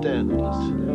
[0.00, 0.87] standards.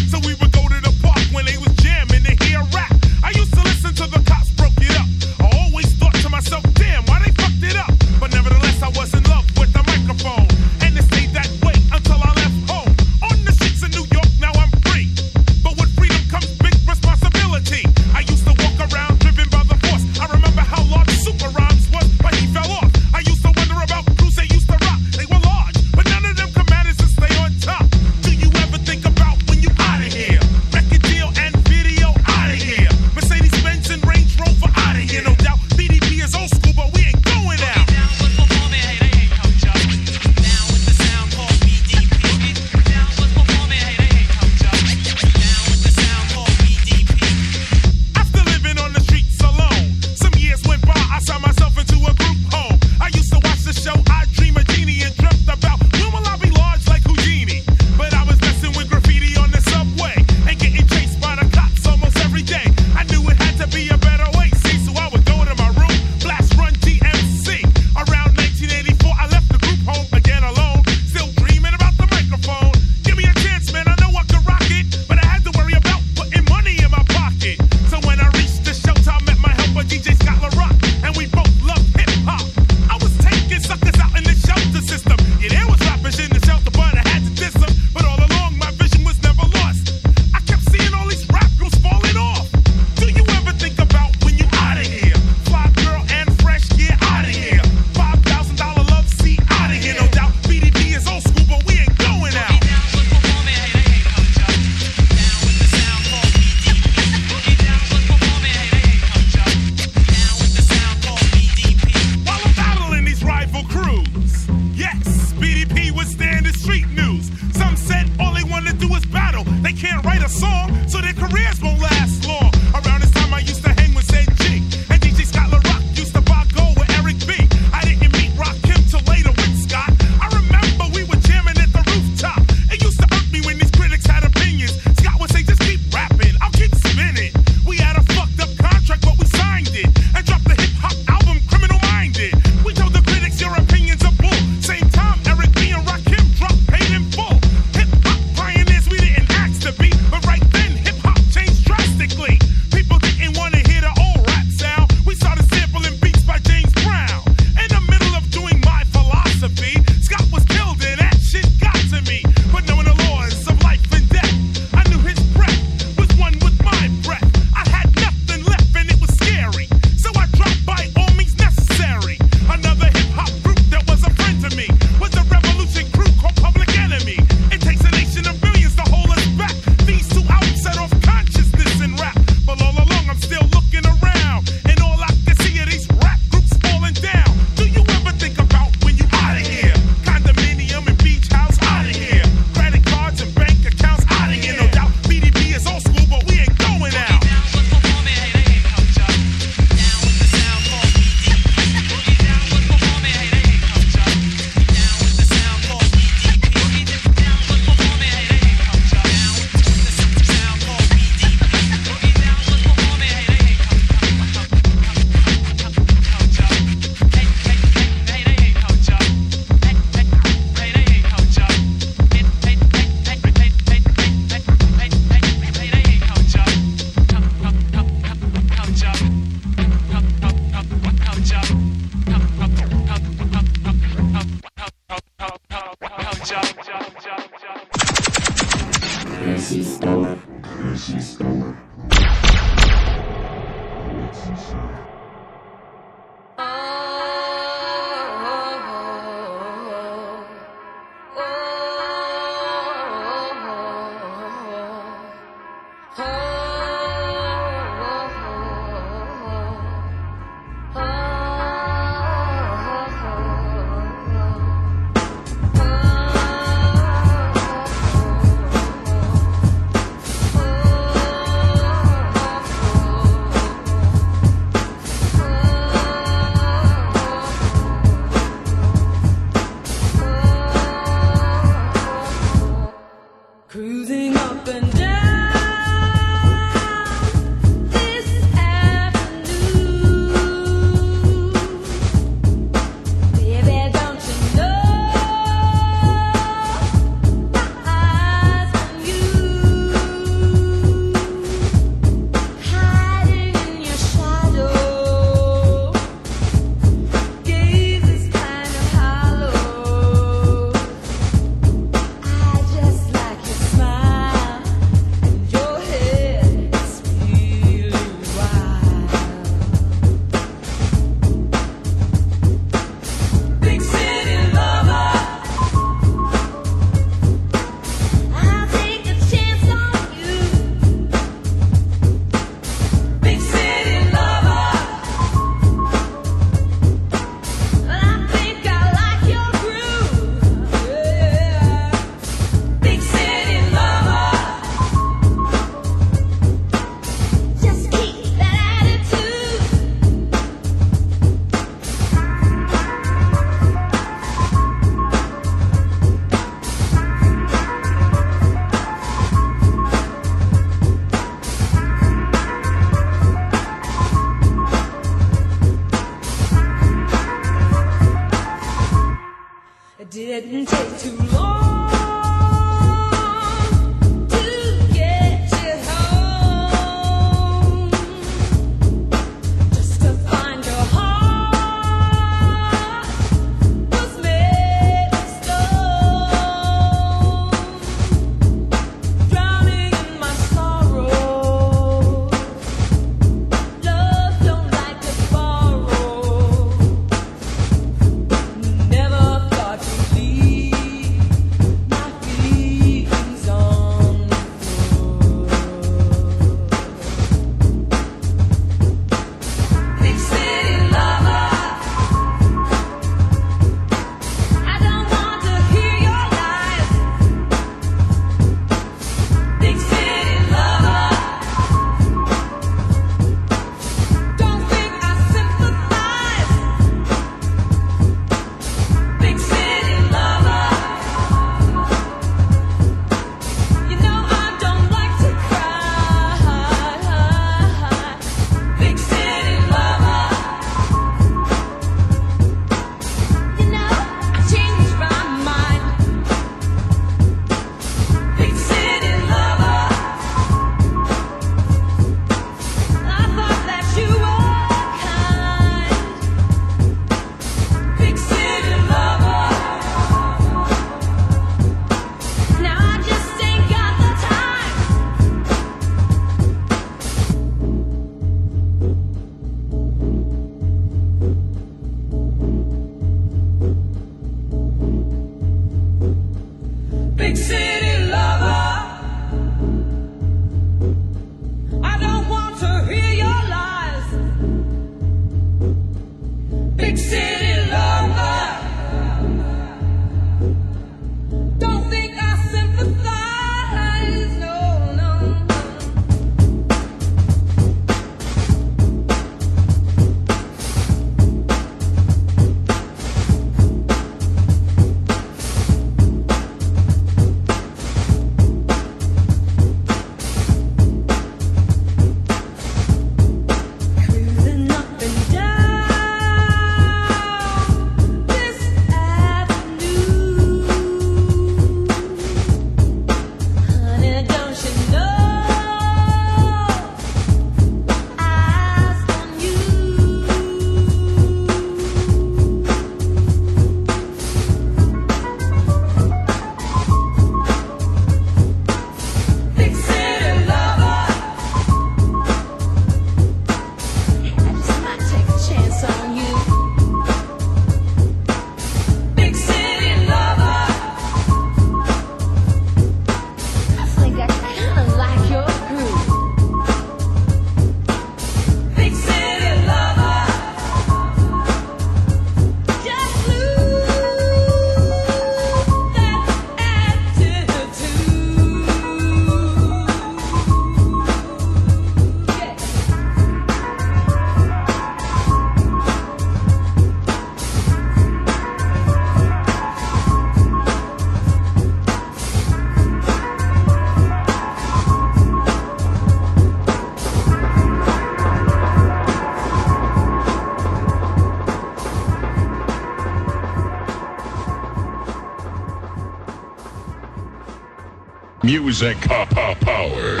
[598.48, 600.00] Music power.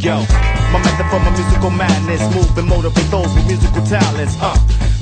[0.00, 0.16] Yo,
[0.72, 4.38] my method for my musical madness, move and motivate those with musical talents.
[4.40, 4.56] Uh,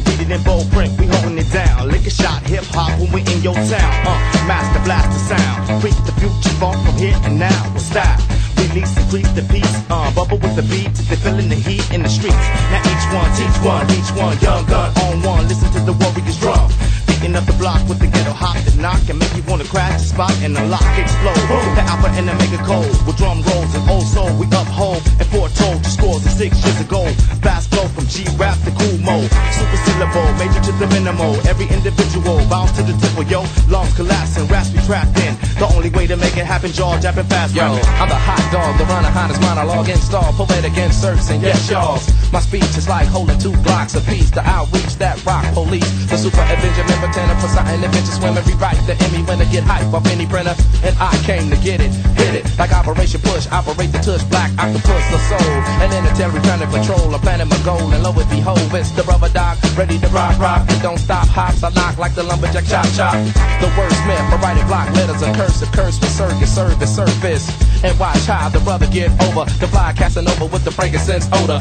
[0.06, 1.86] read it in bold print, we holding it down.
[1.86, 3.94] Lick a shot, hip hop when we in your town.
[4.02, 4.18] Uh,
[4.50, 5.47] master blast the sound,
[5.80, 8.18] create the future funk from here and now with style.
[8.58, 12.08] Release, increase the peace, uh, bubble with the beat, they feeling the heat in the
[12.08, 12.46] streets.
[12.74, 15.46] Now each one, teach one, each one, young gun on one.
[15.46, 16.66] Listen to the warriors drum.
[17.06, 20.02] Beating up the block with the ghetto hop that knock and make you wanna crash
[20.02, 21.38] the spot and unlock, explode.
[21.46, 21.74] Boom.
[21.78, 25.26] The alpha and the mega code with drum rolls and old soul we uphold and
[25.30, 27.06] foretold the scores of six years ago.
[27.42, 27.67] Fast
[28.08, 31.36] G rap the cool mode, super syllable, major to the minimal.
[31.46, 33.44] Every individual bounce to the temple, yo.
[33.68, 35.36] Lungs collapsing, raps be trapped in.
[35.60, 37.54] The only way to make it happen, jaw jabbing fast.
[37.54, 37.84] Yo, rapping.
[38.00, 42.00] I'm the hot dog, the runner, hottest monologue install, poetic inserts, and yes, y'all.
[42.32, 44.30] My speech is like holding two blocks apiece.
[44.30, 47.80] The outreach that rock police, the super Avenger member tenor for something.
[47.80, 51.56] Adventure swimmer, rewrite the Emmy winner, get hype off any printer, and I came to
[51.56, 51.88] get it,
[52.20, 52.44] hit it.
[52.58, 57.18] Like Operation Push, operate the tush, black octopus, the soul, and interstellar planet patrol, a
[57.18, 60.68] planet my goal, and lo and behold, it's the rubber dog, ready to rock, rock,
[60.68, 63.16] and don't stop, hops, I knock like the lumberjack, chop, chop.
[63.60, 67.48] The wordsmith, I write it block letters, a curse, a curse with circus, service, surface,
[67.82, 71.60] and watch how the brother get over, the fly casting over with the frankincense odor.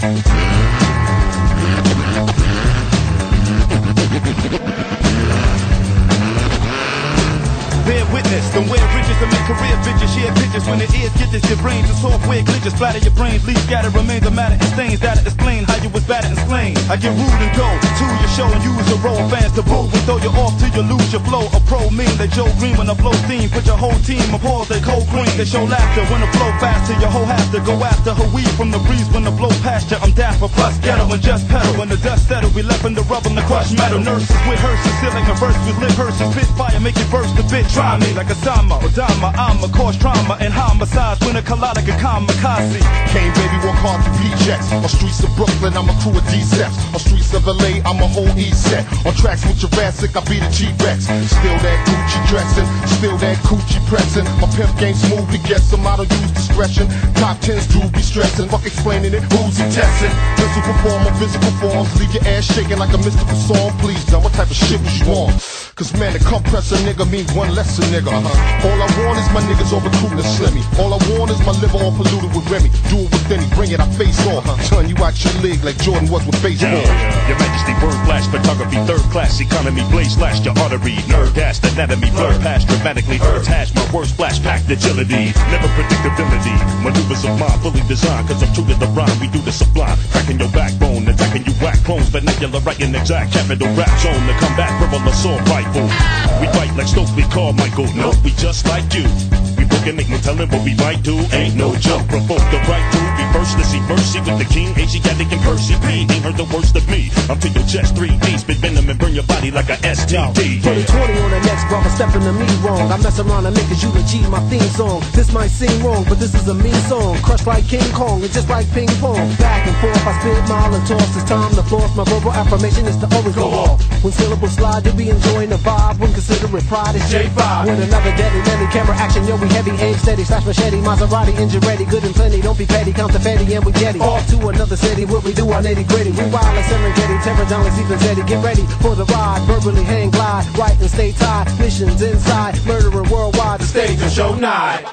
[7.85, 10.11] Vem witness, don't wear riches and make career bitches.
[10.15, 11.43] Share pictures when it is get this.
[11.47, 12.75] Your brains and software glitches.
[12.77, 14.99] Flatter your brains, leave scatter remains of matter and stains.
[14.99, 16.75] That explain how you was battered and slain.
[16.91, 19.21] I get rude and go to your show and use a role.
[19.29, 21.47] Fans to boo and throw you off till you lose your flow.
[21.53, 23.49] A pro mean that Joe Green when I blow steam.
[23.49, 25.29] Put your whole team on pause, they cold green.
[25.35, 26.95] They show laughter when the flow faster.
[26.99, 29.91] Your whole have to go after her weed from the breeze when the blow past
[29.91, 29.97] you.
[29.99, 31.73] I'm dapper plus ghetto and just pedal.
[31.79, 33.99] When the dust settle, we left in the rubber and the crushed metal.
[33.99, 36.27] Nurses with hearses, ceiling a verse with lip hearses.
[36.31, 37.67] Spit fire, make you burst the bit.
[37.69, 39.33] Try me like a Sama, Odama.
[39.37, 42.81] I'm a cause trauma and homicides when a collider can kamikaze.
[43.13, 44.71] Came baby, work hard for paychecks.
[44.71, 46.75] On streets of Brooklyn, I'm a crew of D-Seps.
[46.93, 48.85] On streets of LA, I'm a whole E set.
[49.05, 51.05] On tracks with Jurassic, I be the G-Rex.
[51.07, 54.25] Still that Gucci dressing, still that coochie pressing.
[54.41, 56.87] My pimp game smooth to guess him, I don't use discretion.
[57.15, 60.13] Top tens do be stressing, fuck explaining it, who's he testing?
[60.37, 63.71] Mental performer, physical forms, leave your ass shaking like a mystical song.
[63.79, 65.66] Please, now what type of shit was you on?
[65.77, 68.09] Cause man, to compress a nigga means one less a nigga.
[68.09, 68.65] Uh-huh.
[68.65, 70.65] All I want is my niggas all recruiting to slimmy.
[70.81, 72.73] All I want is my liver all polluted with Remy.
[72.89, 74.41] Do it with any, bring it, I face off.
[74.73, 76.81] Turn you out your league like Jordan was with baseball.
[76.81, 81.61] Yeah, Your Majesty, word flash, photography, third class economy, blaze slash your artery, nerd gas,
[81.61, 87.53] anatomy, blur past dramatically, attach my words, flash packed agility, never predictability, maneuvers of mine
[87.61, 91.05] fully designed, cause I'm true to the rhyme, we do the sublime, cracking your backbone,
[91.05, 96.41] attacking you whack clones, vernacular writing exact, capital rap zone, the combat, verbal assault rifle.
[96.41, 99.56] We fight like Stokely Carmichael, no, we just like you.
[99.87, 103.23] It, no telling what we might do, ain't no joke, provoke the right to be
[103.31, 106.75] first to see mercy with the king, Asiatic and Percy P, ain't heard the worst
[106.75, 109.77] of me, I'm to your chest, 3D, spit venom and burn your body like a
[109.87, 110.59] STD.
[110.59, 112.91] 2020 on the next brother stepping to me wrong.
[112.91, 113.77] I mess around and make the
[114.07, 115.03] G, my theme song.
[115.13, 117.17] This might seem wrong, but this is a mean song.
[117.23, 119.19] Crushed like King Kong, and just like ping pong.
[119.35, 121.15] Back and forth, I spit mile and toss.
[121.15, 121.95] It's time to floss.
[121.95, 123.83] My verbal affirmation is to always go off.
[124.03, 125.99] When syllables slide, you'll be enjoying the vibe.
[125.99, 127.67] When considering pride is J5.
[127.67, 130.23] With another deadly, deadly camera action, yo, we heavy, aim steady.
[130.23, 132.41] Slash machete, Maserati, engine ready, good and plenty.
[132.41, 133.99] Don't be petty, count the fatty, and we jetty.
[133.99, 136.11] Off to another city, what we do our nitty gritty.
[136.11, 138.25] We wild like Serengeti, terror down like Stephen.
[138.27, 141.47] Get ready for the ride, verbally hang glide, right and stay tied.
[141.59, 143.59] Missions inside, murdering worldwide.
[143.61, 144.85] The stage and show night.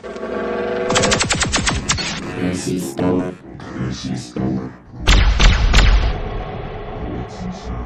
[2.40, 3.34] This is the.
[3.80, 4.34] This is
[7.04, 7.83] We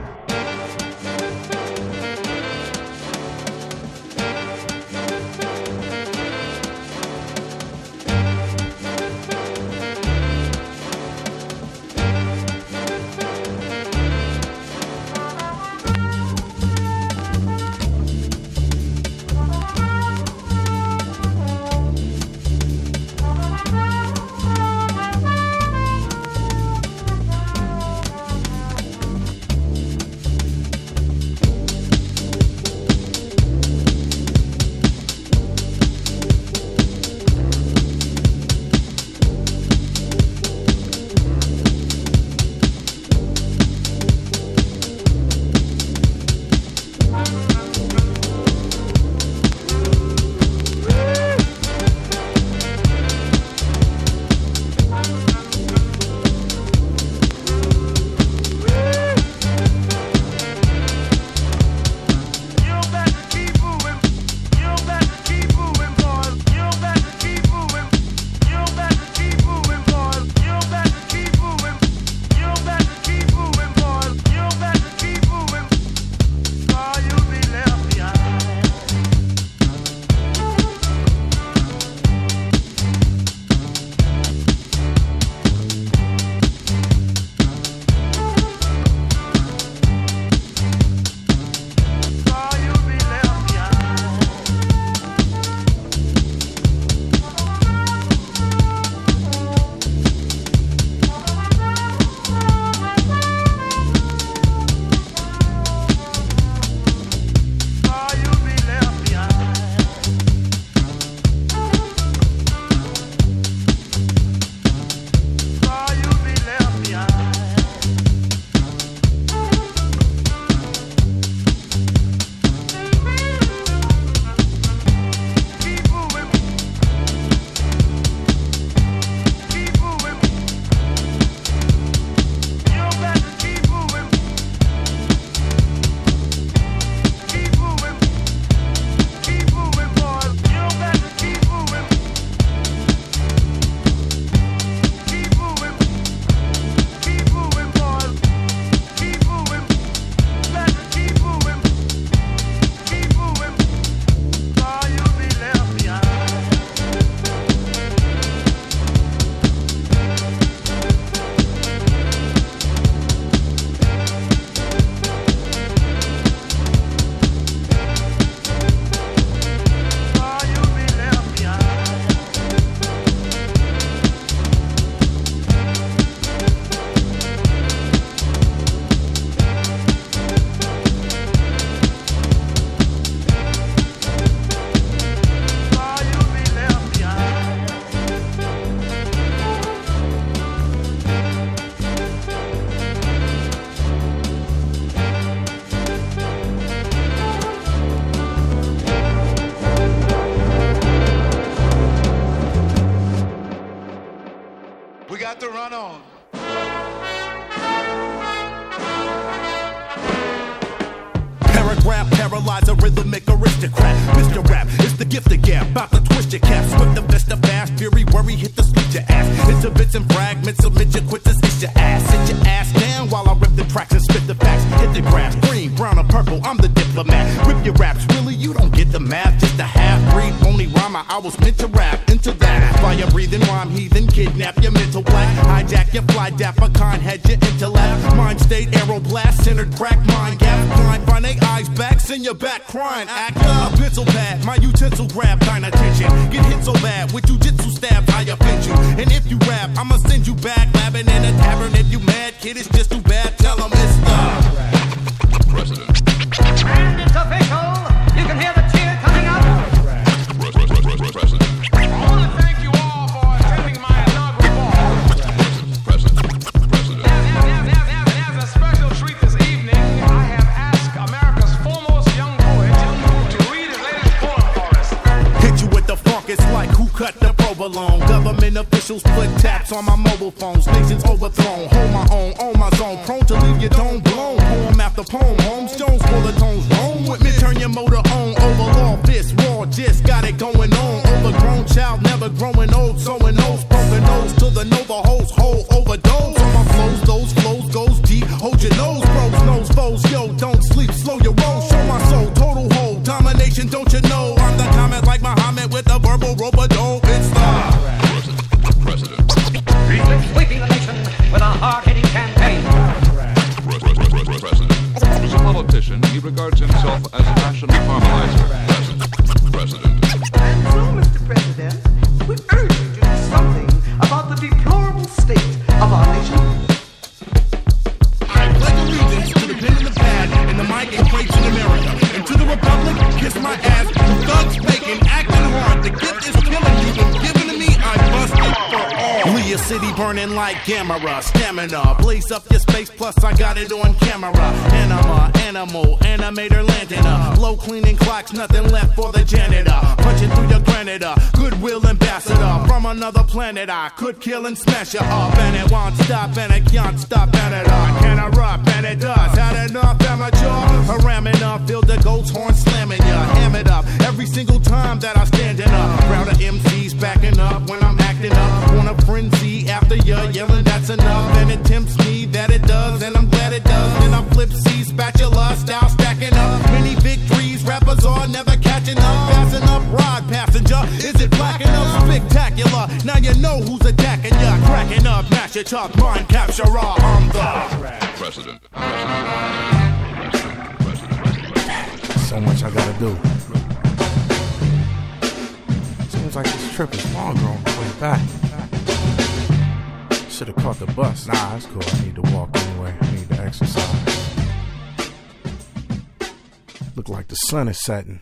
[407.58, 408.20] Glennis Sutton.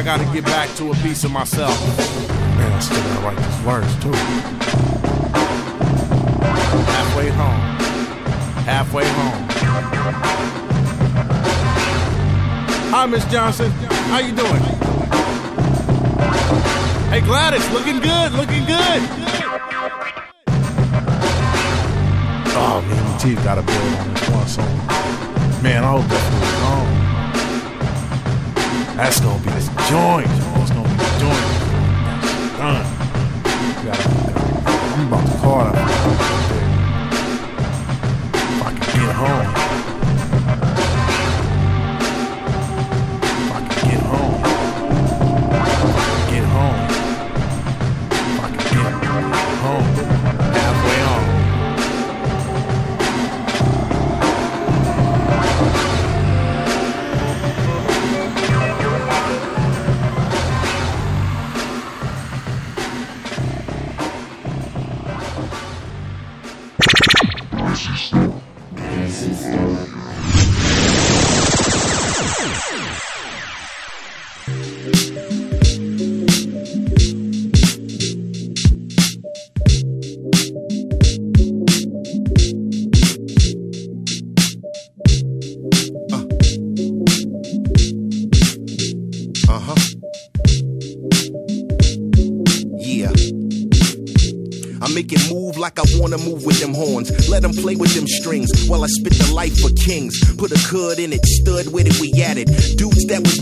[0.00, 1.78] I gotta get back to a piece of myself.
[2.56, 4.14] Man, I still gotta write this verse too.
[6.88, 7.60] Halfway home.
[8.64, 9.46] Halfway home.
[12.90, 13.70] Hi, Miss Johnson.
[14.08, 14.62] How you doing?
[17.10, 19.02] Hey, Gladys, looking good, looking good.
[22.56, 24.78] Oh, man, and gotta build on this one song.
[25.62, 26.79] Man, I hope that's really.
[29.00, 30.26] That's gonna be this joint.
[30.28, 31.46] It's gonna be the joint.
[32.58, 32.84] Done.
[34.66, 35.74] I'm about to call it.
[38.34, 39.69] If I can get home.
[98.10, 100.18] Strings while I spit the life for kings.
[100.36, 102.48] Put a cud in it, stood with it, we at it.
[102.48, 102.74] Was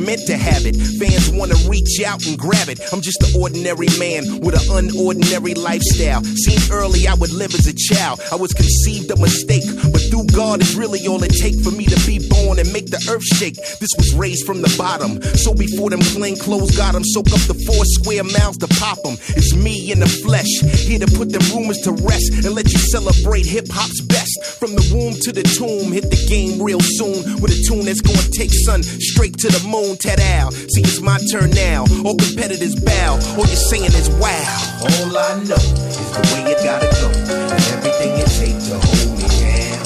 [0.09, 0.73] meant to have it.
[0.97, 2.81] Fans wanna reach out and grab it.
[2.92, 6.25] I'm just an ordinary man with an unordinary lifestyle.
[6.25, 8.18] Seen early, I would live as a child.
[8.33, 11.85] I was conceived a mistake, but through God is really all it take for me
[11.85, 13.57] to be born and make the earth shake.
[13.57, 15.21] This was raised from the bottom.
[15.44, 19.01] So before them plain clothes got 'em, soak up the four square miles to pop
[19.05, 19.18] 'em.
[19.37, 20.49] It's me in the flesh,
[20.88, 24.33] here to put them rumors to rest and let you celebrate hip hop's best.
[24.59, 28.01] From the womb to the tomb, hit the game real soon with a tune that's
[28.01, 29.98] gonna take sun straight to the moon.
[29.99, 31.83] Ted Al, see it's my turn now.
[32.07, 34.79] All competitors bow, all you're saying is wow.
[34.79, 39.19] All I know is the way it gotta go, and everything it takes to hold
[39.19, 39.83] me down.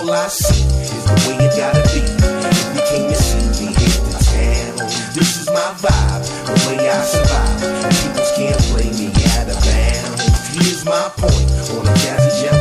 [0.00, 2.00] All I see is the way it gotta be.
[2.00, 4.88] If you came to see me, hit the town.
[5.12, 7.60] This is my vibe, the way I survive.
[7.92, 10.24] People can't play me out of bounds.
[10.56, 11.44] Here's my point
[11.76, 12.56] on a jazzy jam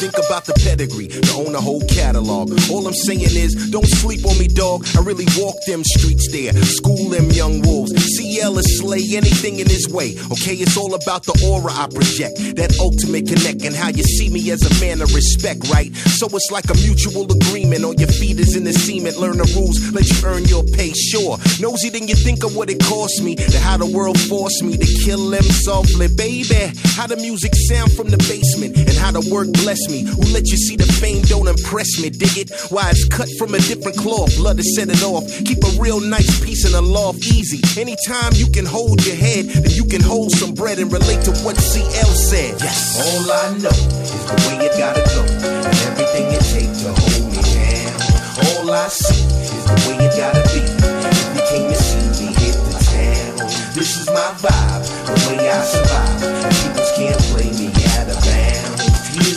[0.00, 2.48] think about the pedigree, to own a whole catalog.
[2.72, 4.88] All I'm saying is, don't sleep on me, dog.
[4.96, 7.92] I really walk them streets there, school them young wolves.
[8.16, 10.16] CL is slay anything in his way.
[10.32, 14.32] Okay, it's all about the aura I project, that ultimate connect, and how you see
[14.32, 15.92] me as a man of respect, right?
[16.16, 17.84] So it's like a mutual agreement.
[17.84, 19.20] On your feet is in the cement.
[19.20, 20.96] Learn the rules, let you earn your pay.
[20.96, 24.64] Sure, nosy, than you think of what it cost me, to how the world forced
[24.64, 26.72] me to kill them softly, baby.
[26.96, 29.89] How the music sound from the basement, and how the work bless me.
[29.90, 32.48] Who let you see the fame don't impress me, dig it?
[32.70, 35.26] Why it's cut from a different cloth, love to set it off.
[35.44, 37.58] Keep a real nice piece in the loft, easy.
[37.80, 41.32] Anytime you can hold your head, then you can hold some bread and relate to
[41.42, 42.54] what CL said.
[42.62, 43.02] Yes.
[43.02, 47.26] All I know is the way it gotta go, and everything it takes to hold
[47.34, 47.98] me down.
[48.46, 50.62] All I see is the way it gotta be.
[50.62, 53.50] If you came to see me, hit the town.
[53.74, 56.49] This is my vibe, the way I survive.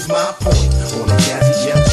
[0.07, 0.73] My point.
[0.95, 1.92] On a jazzy Jeff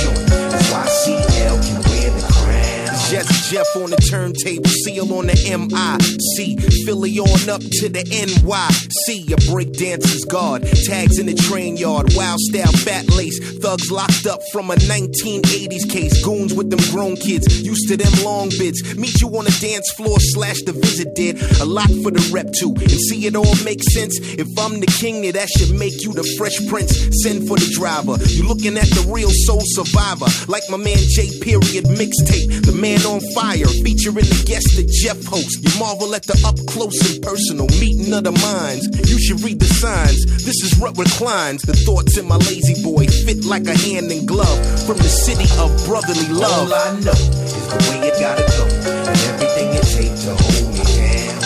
[3.50, 6.54] Jeff on the turntable, seal on the MIC.
[6.86, 9.26] Philly on up to the NYC.
[9.34, 12.14] A breakdancer's guard, tags in the train yard.
[12.14, 16.22] Wild style, fat lace, thugs locked up from a 1980s case.
[16.22, 18.94] Goons with them grown kids, used to them long bids.
[18.94, 21.42] Meet you on the dance floor, slash the visit did.
[21.58, 22.70] A lot for the rep too.
[22.70, 24.14] And see it all make sense.
[24.38, 26.94] If I'm the king, that should make you the fresh prince.
[27.26, 28.14] Send for the driver.
[28.30, 30.30] You looking at the real soul survivor.
[30.46, 31.34] Like my man J.
[31.42, 32.62] Period mixtape.
[32.62, 33.39] The man on fire.
[33.40, 35.56] Featuring the guest that Jeff hosts.
[35.64, 38.84] You marvel at the up close and personal meeting of the minds.
[39.08, 40.44] You should read the signs.
[40.44, 41.62] This is what reclines.
[41.62, 44.60] The thoughts in my lazy boy fit like a hand in glove.
[44.84, 46.68] From the city of brotherly love.
[46.68, 48.68] All I know is the way it gotta go.
[49.08, 51.40] And everything it takes to hold me down.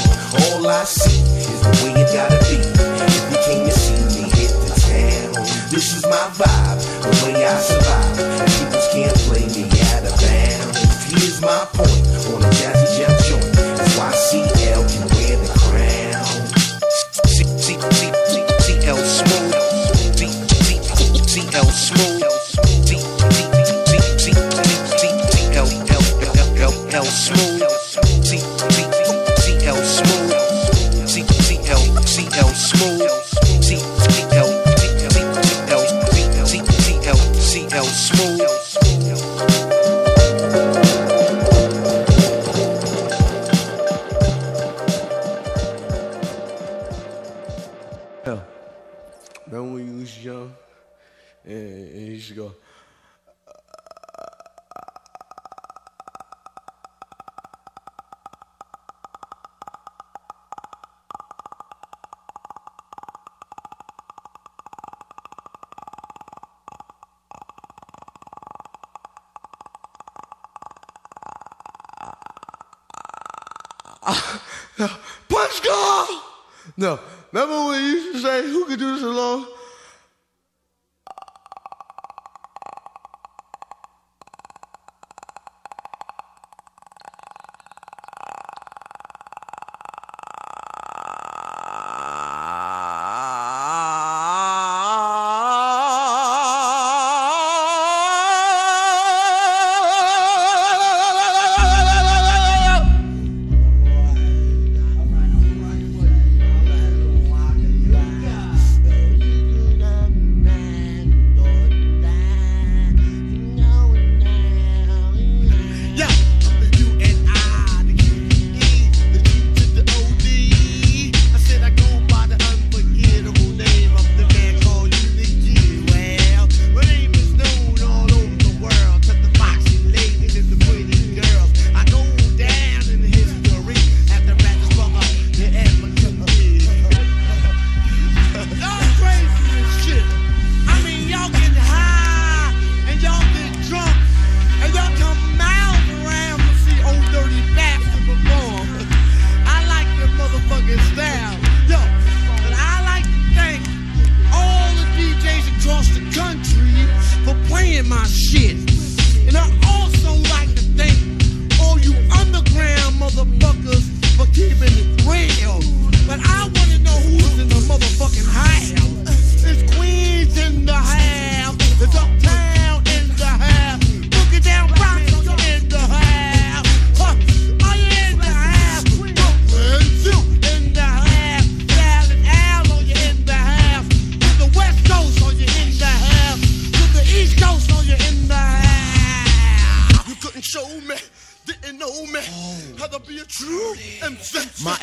[0.51, 1.15] All I see
[1.47, 2.59] is the way it gotta be.
[2.59, 5.47] If you came to see me, hit the town.
[5.71, 8.19] This is my vibe, the way I survive.
[8.51, 9.74] People can't play me
[11.19, 11.91] here's my point
[12.33, 13.45] on a Jazzy Jeff joint.
[13.97, 16.25] YCL can wear the crown.
[18.61, 19.55] CL Smooth.
[21.29, 22.24] CL Smooth.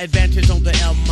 [0.02, 1.11] Advantage on the MIC's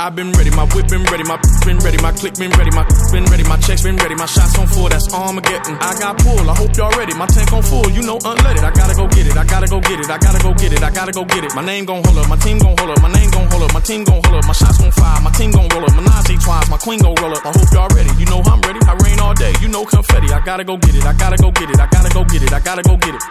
[0.00, 1.36] I've been ready, my whip been ready, my
[1.68, 4.56] been ready, my click been ready, my been ready, my checks been ready, my shots
[4.56, 5.76] on full, that's Armageddon.
[5.76, 8.64] I got pull, I hope y'all ready, my tank on full, you know unleaded.
[8.64, 10.82] I gotta go get it, I gotta go get it, I gotta go get it,
[10.82, 11.54] I gotta go get it.
[11.54, 13.74] My name gon' hold up, my team gon' hold up, my name gon' hold up,
[13.74, 16.40] my team gon' hold up, my shots gon' fire, my team gon' roll up, Menage
[16.40, 17.44] twice, my queen gon' roll up.
[17.44, 20.32] I hope y'all ready, you know I'm ready, I rain all day, you know confetti.
[20.32, 22.52] I gotta go get it, I gotta go get it, I gotta go get it,
[22.56, 23.22] I gotta go get it.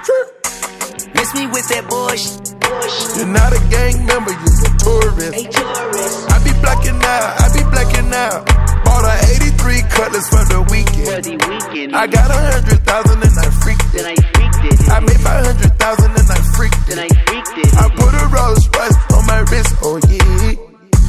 [1.16, 2.26] Miss me with that bush.
[3.18, 5.34] You're not a gang member, you're a tourist.
[5.34, 6.18] A tourist.
[6.30, 8.46] I be blacking out, I be blacking out.
[8.86, 9.16] Bought a
[9.60, 11.10] 83 cutlass for the weekend.
[11.10, 11.96] For the weekend.
[11.96, 13.94] I got a hundred thousand and I freaked it.
[13.94, 14.90] Then I freaked it.
[14.90, 16.96] I made five hundred thousand and I freaked it.
[16.96, 17.70] Then I freaked it.
[17.74, 20.54] I put a Rolls Royce on my wrist, oh yeah.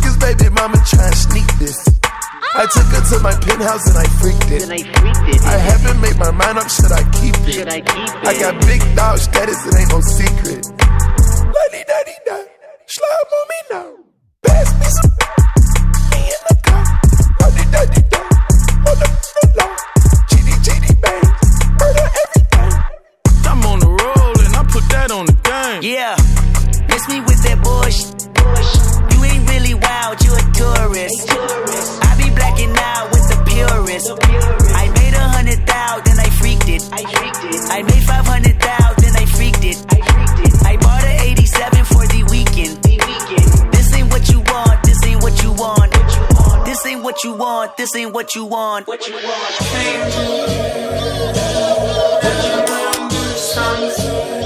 [0.03, 2.00] Cause baby mama try and sneak this.
[2.53, 4.61] I took her to my penthouse and I freaked it.
[4.67, 5.43] Then I freaked it.
[5.47, 7.55] I haven't made my mind up, should I keep it?
[7.55, 8.27] Should I keep it?
[8.27, 10.67] I got big dog status, it ain't no secret.
[10.67, 12.37] Lady daddy da,
[12.91, 13.91] slime on me now.
[14.43, 15.15] Pass me some.
[16.11, 16.85] Me in the car.
[17.39, 19.71] Lady daddy da, on the floor.
[20.29, 21.27] Chitty chitty bang,
[21.79, 22.75] murder everything.
[23.47, 25.87] I'm on the roll and I put that on the game.
[25.87, 26.19] Yeah,
[26.91, 28.11] miss me with that bush.
[29.15, 31.31] You ain't really wild, you a tourist.
[31.31, 31.70] I be
[34.01, 34.75] purist.
[34.75, 36.83] I made a hundred thousand, I freaked it.
[36.93, 37.61] I freaked it.
[37.71, 39.77] I made five hundred thousand, I freaked it.
[39.91, 40.67] I freaked it.
[40.67, 42.83] I bought an 87 for the weekend.
[42.83, 43.73] The weekend.
[43.73, 44.83] This ain't what you want.
[44.85, 45.93] This ain't what you want.
[46.65, 47.77] This ain't what you want.
[47.77, 48.87] This ain't what you want.
[48.87, 49.61] What you want?
[54.01, 54.40] Red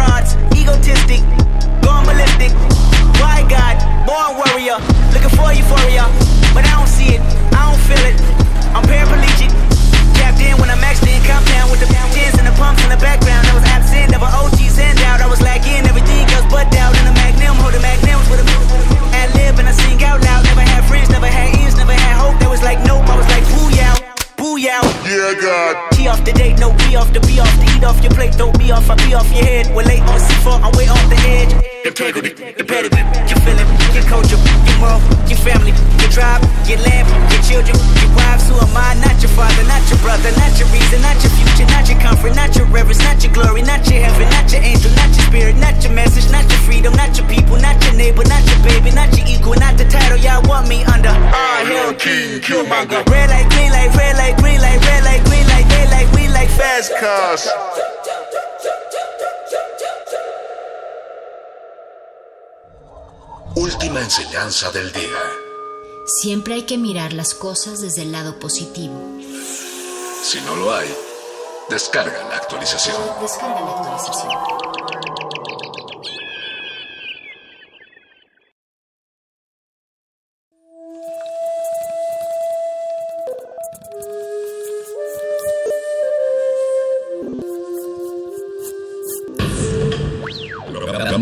[0.00, 0.32] broads.
[0.56, 1.20] Egotistic,
[1.84, 2.52] going ballistic.
[3.20, 3.76] Why God,
[4.08, 4.80] born warrior,
[5.12, 6.08] looking for euphoria.
[6.56, 7.22] But I don't see it,
[7.52, 8.16] I don't feel it.
[8.72, 9.52] I'm paraplegic.
[10.16, 13.00] Tapped in when I'm maxed in, compound with the tens and the pumps in the
[13.00, 13.44] background.
[13.46, 15.20] I was absent, never OGs and out.
[15.20, 16.96] I was lacking everything else but doubt.
[16.96, 18.46] In the magnum, holding magnums with a
[19.12, 20.44] ad lib and I sing out loud.
[20.44, 22.40] Never had friends, never had ends, never had hope.
[22.40, 23.94] That was like nope, I was like booyah,
[24.40, 24.99] booyah.
[25.10, 25.90] Yeah, God.
[25.90, 28.38] T off the date, no B off the B off the eat off your plate,
[28.38, 29.66] don't be off, I be off your head.
[29.74, 31.50] We're late on C4, I'm way off the edge.
[31.82, 37.42] Integrity, pedigree, your feeling, your culture, your moral, your family, your tribe, your land, your
[37.42, 38.46] children, your wives.
[38.46, 38.94] Who am I?
[39.02, 42.38] Not your father, not your brother, not your reason, not your future, not your comfort,
[42.38, 45.58] not your reverence, not your glory, not your heaven, not your angel, not your spirit,
[45.58, 48.94] not your message, not your freedom, not your people, not your neighbor, not your baby,
[48.94, 51.10] not your equal, not the title y'all want me under.
[51.10, 53.02] Ah, hell, king, killmonger.
[53.10, 56.28] Red light, green light, red light, green light, red light, green light, they like, we
[56.28, 57.48] like fast cars.
[63.54, 65.20] Última enseñanza del día.
[66.22, 68.94] Siempre hay que mirar las cosas desde el lado positivo.
[70.22, 70.88] Si no lo hay,
[71.68, 72.96] descarga la actualización.
[73.20, 74.59] Descarga la actualización.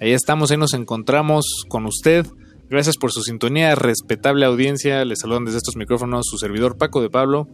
[0.00, 2.26] Ahí estamos, ahí nos encontramos con usted.
[2.68, 5.04] Gracias por su sintonía, respetable audiencia.
[5.04, 7.48] Les saludan desde estos micrófonos su servidor Paco de Pablo.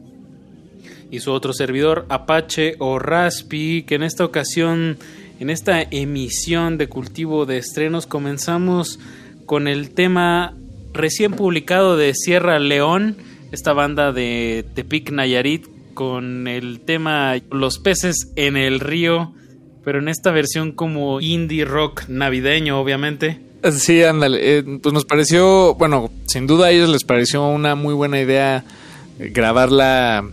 [1.11, 4.97] Y su otro servidor Apache o Raspi, que en esta ocasión,
[5.39, 8.99] en esta emisión de cultivo de estrenos, comenzamos
[9.45, 10.57] con el tema
[10.93, 13.17] recién publicado de Sierra León,
[13.51, 19.33] esta banda de Tepic Nayarit, con el tema Los peces en el río,
[19.85, 23.41] pero en esta versión como indie rock navideño, obviamente.
[23.73, 24.59] Sí, ándale.
[24.59, 28.65] Eh, pues nos pareció, bueno, sin duda a ellos les pareció una muy buena idea
[29.19, 30.29] grabarla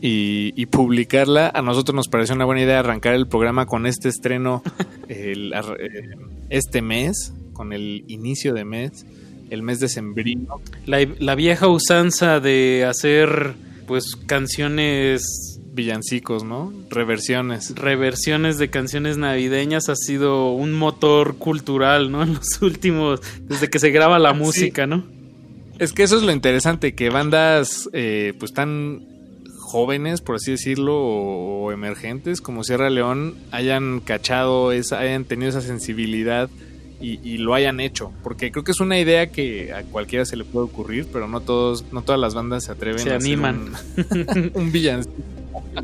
[0.00, 1.50] y, y publicarla.
[1.54, 4.62] A nosotros nos pareció una buena idea arrancar el programa con este estreno
[5.08, 6.16] el, eh,
[6.50, 9.06] este mes, con el inicio de mes
[9.52, 10.60] el mes de sembrino.
[10.86, 13.54] La, la, vieja usanza de hacer
[13.86, 16.72] pues canciones villancicos, ¿no?
[16.88, 17.74] Reversiones.
[17.74, 22.22] Reversiones de canciones navideñas ha sido un motor cultural, ¿no?
[22.22, 24.90] En los últimos, desde que se graba la música, sí.
[24.90, 25.04] ¿no?
[25.78, 29.06] Es que eso es lo interesante, que bandas eh, pues tan
[29.58, 35.50] jóvenes, por así decirlo, o, o, emergentes como Sierra León hayan cachado, esa, hayan tenido
[35.50, 36.48] esa sensibilidad
[37.02, 38.12] y, y, lo hayan hecho.
[38.22, 41.40] Porque creo que es una idea que a cualquiera se le puede ocurrir, pero no
[41.40, 43.72] todos, no todas las bandas se atreven se a animan.
[43.74, 45.14] hacer un, un villancico.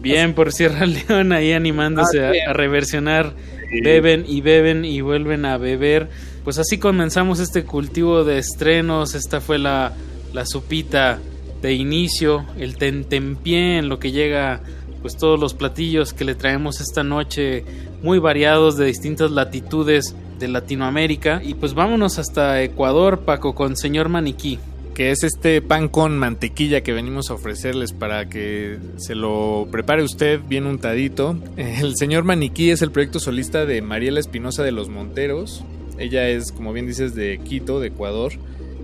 [0.01, 3.35] Bien por Sierra León ahí animándose ah, a, a, reversionar.
[3.71, 3.81] Sí.
[3.83, 6.09] Beben y beben y vuelven a beber.
[6.45, 9.15] Pues así comenzamos este cultivo de estrenos.
[9.15, 9.93] Esta fue la,
[10.33, 11.19] la supita
[11.61, 14.61] de inicio, el tentempié en lo que llega
[15.01, 17.65] pues todos los platillos que le traemos esta noche
[18.03, 21.41] muy variados de distintas latitudes de Latinoamérica.
[21.45, 24.59] Y pues vámonos hasta Ecuador, Paco, con señor Maniquí.
[24.95, 30.03] Que es este pan con mantequilla que venimos a ofrecerles para que se lo prepare
[30.03, 31.39] usted bien untadito.
[31.57, 35.63] El señor Maniquí es el proyecto solista de Mariela Espinosa de los Monteros.
[35.99, 38.33] Ella es, como bien dices, de Quito, de Ecuador.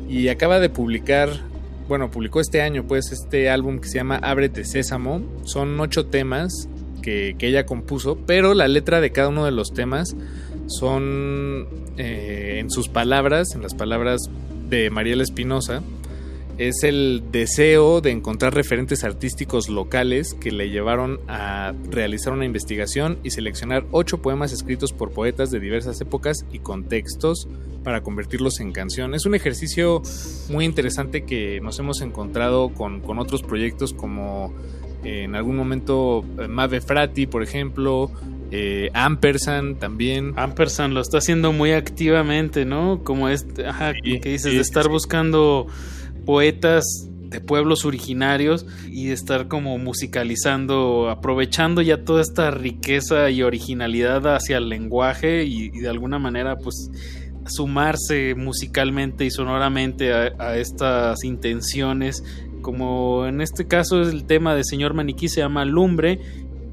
[0.08, 1.30] Y acaba de publicar
[1.88, 5.22] bueno, publicó este año pues este álbum que se llama Ábrete Sésamo.
[5.44, 6.68] Son ocho temas
[7.02, 10.16] que, que, ella compuso, pero la letra de cada uno de los temas
[10.66, 14.22] son eh, en sus palabras, en las palabras
[14.68, 15.82] de Mariela Espinosa,
[16.58, 23.18] es el deseo de encontrar referentes artísticos locales que le llevaron a realizar una investigación
[23.22, 27.48] y seleccionar ocho poemas escritos por poetas de diversas épocas y contextos
[27.82, 29.14] para convertirlos en canción.
[29.14, 30.02] Es un ejercicio
[30.48, 34.54] muy interesante que nos hemos encontrado con, con otros proyectos como
[35.04, 38.10] eh, en algún momento eh, Mave Frati, por ejemplo,
[38.50, 40.32] eh, Ampersand también.
[40.36, 43.02] Ampersand lo está haciendo muy activamente, ¿no?
[43.04, 44.88] Como este, ajá, sí, que dices, sí, de estar sí.
[44.88, 45.66] buscando
[46.24, 54.26] poetas de pueblos originarios y estar como musicalizando, aprovechando ya toda esta riqueza y originalidad
[54.34, 56.90] hacia el lenguaje y, de alguna manera pues
[57.46, 62.24] sumarse musicalmente y sonoramente a, a, estas intenciones
[62.62, 66.20] como en este caso es el tema de señor maniquí se llama lumbre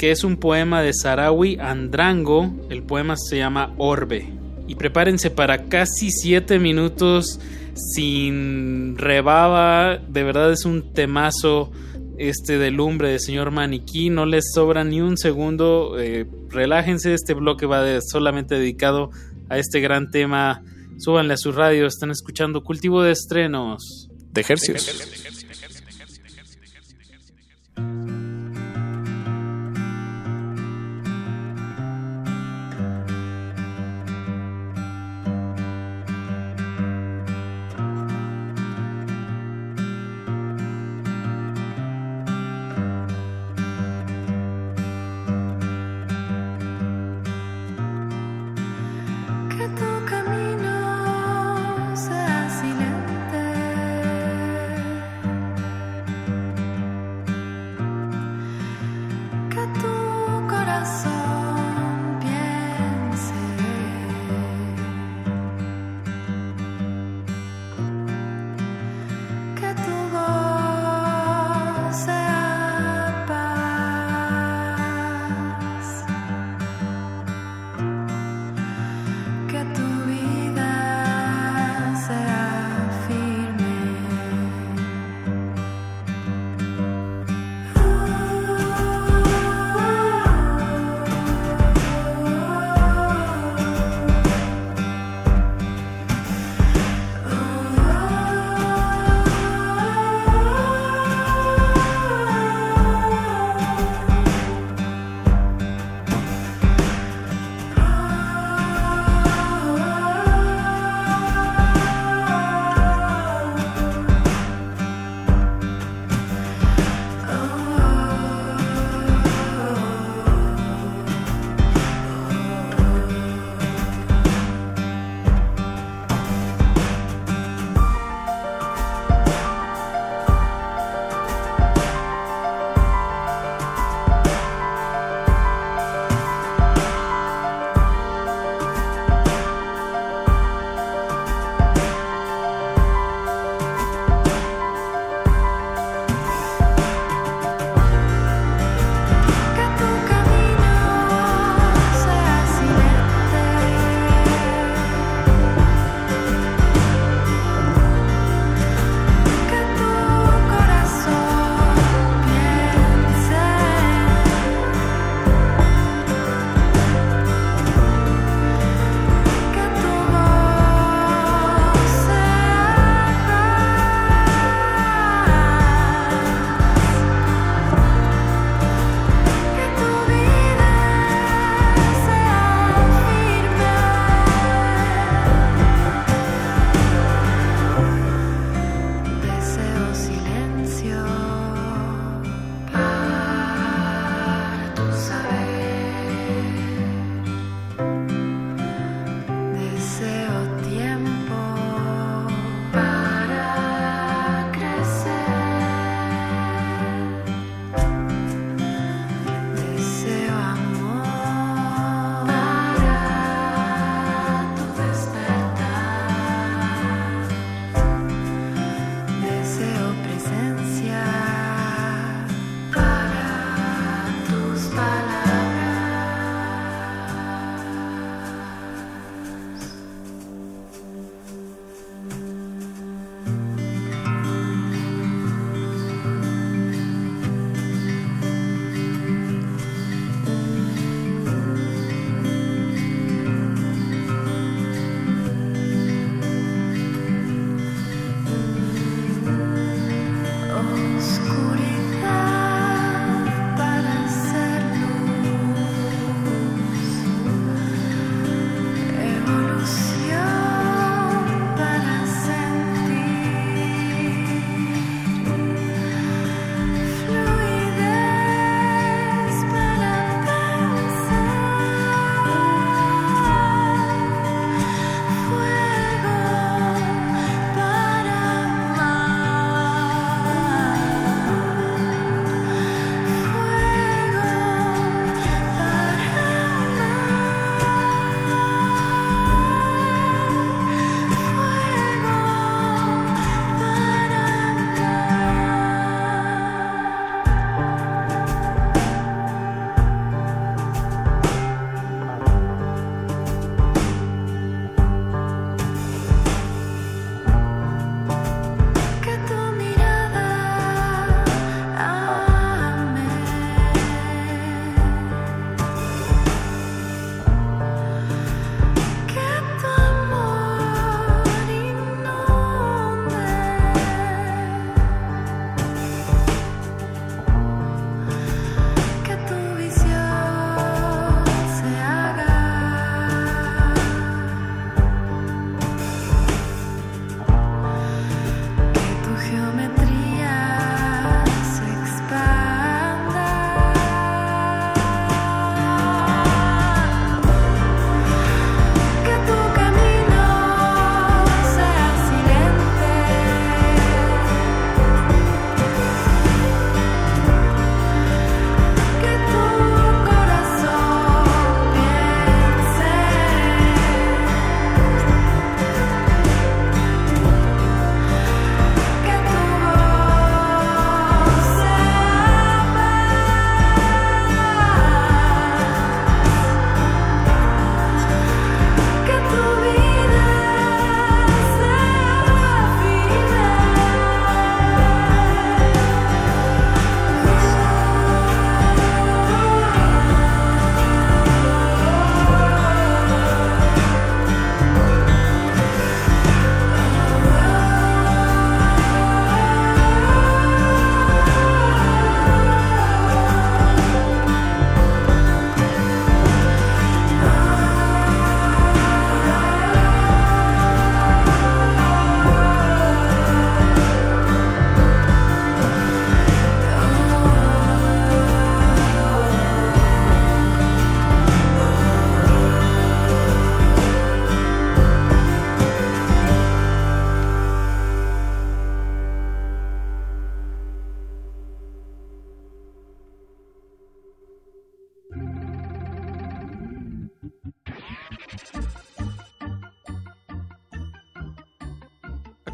[0.02, 4.34] que es un poema de Sarawi Andrango el poema se llama Orbe.
[4.68, 7.40] Y prepárense para casi siete minutos
[7.74, 11.72] sin rebaba, de verdad es un temazo
[12.18, 17.34] este de lumbre de señor Maniquí, no les sobra ni un segundo, eh, relájense, este
[17.34, 19.10] bloque va de, solamente dedicado
[19.50, 20.64] a este gran tema,
[20.98, 24.10] súbanle a su radio, están escuchando Cultivo de Estrenos.
[24.32, 25.21] De ejercicios.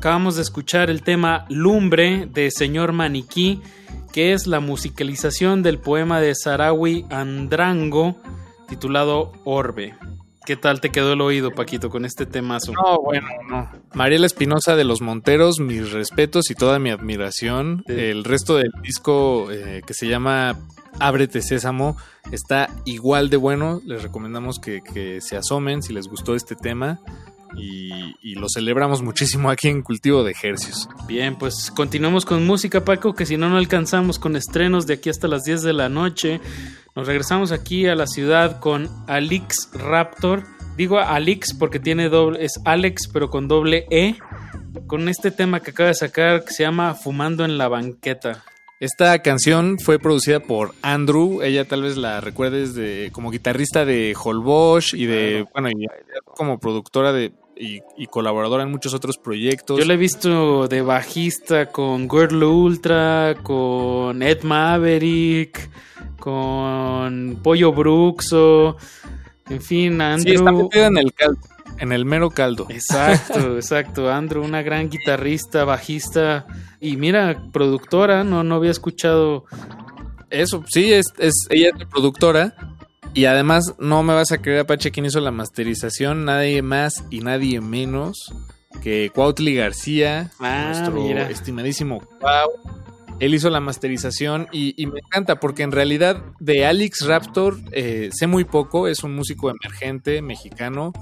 [0.08, 3.62] Acabamos de escuchar el tema Lumbre de Señor Maniquí,
[4.14, 8.16] que es la musicalización del poema de Sarawi Andrango
[8.70, 9.96] titulado Orbe.
[10.46, 12.72] ¿Qué tal te quedó el oído, Paquito, con este temazo?
[12.72, 13.70] No, bueno, no.
[13.96, 17.84] Mariela Espinosa de Los Monteros, mis respetos y toda mi admiración.
[17.88, 20.58] El resto del disco eh, que se llama
[21.00, 21.98] Ábrete Sésamo
[22.32, 23.82] está igual de bueno.
[23.86, 27.02] Les recomendamos que, que se asomen si les gustó este tema.
[27.56, 30.88] Y, lo celebramos muchísimo aquí en Cultivo de Ejercios.
[31.08, 35.10] Bien, pues continuamos con música, Paco, que si no, no alcanzamos con estrenos de aquí
[35.10, 36.40] hasta las 10 de la noche.
[36.96, 40.44] Nos regresamos aquí a la ciudad con Alix Raptor.
[40.76, 44.16] Digo Alix porque tiene doble, es Alex, pero con doble E.
[44.86, 48.44] Con este tema que acaba de sacar que se llama Fumando en la banqueta.
[48.80, 51.42] Esta canción fue producida por Andrew.
[51.42, 55.88] Ella tal vez la recuerdes de, como guitarrista de Holbox y de, bueno, y
[56.36, 59.80] como productora de y, y colaboradora en muchos otros proyectos.
[59.80, 65.70] Yo la he visto de bajista con Girl Ultra, con Ed Maverick,
[66.20, 68.78] con Pollo Bruxo,
[69.50, 70.34] en fin, Andrew.
[70.34, 71.40] Sí, está metida en el caldo,
[71.80, 72.68] en el mero caldo.
[72.70, 74.12] Exacto, exacto.
[74.12, 76.46] Andrew, una gran guitarrista, bajista
[76.80, 79.46] y mira, productora, no, no había escuchado.
[80.30, 82.56] Eso, sí, es, es ella es la productora.
[83.14, 87.22] Y además, no me vas a creer, Apache, quien hizo la masterización, nadie más y
[87.22, 88.32] nadie menos
[88.84, 91.28] que Cuautli García, Ah, nuestro mira.
[91.30, 92.50] estimadísimo Cuau.
[93.20, 98.10] Él hizo la masterización y, y me encanta porque en realidad de Alex Raptor eh,
[98.14, 100.94] sé muy poco, es un músico emergente mexicano,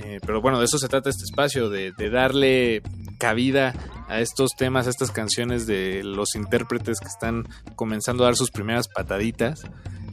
[0.00, 2.82] eh, pero bueno, de eso se trata este espacio, de, darle
[3.18, 3.74] cabida
[4.06, 8.52] a estos temas, a estas canciones de los intérpretes que están comenzando a dar sus
[8.52, 9.64] primeras pataditas.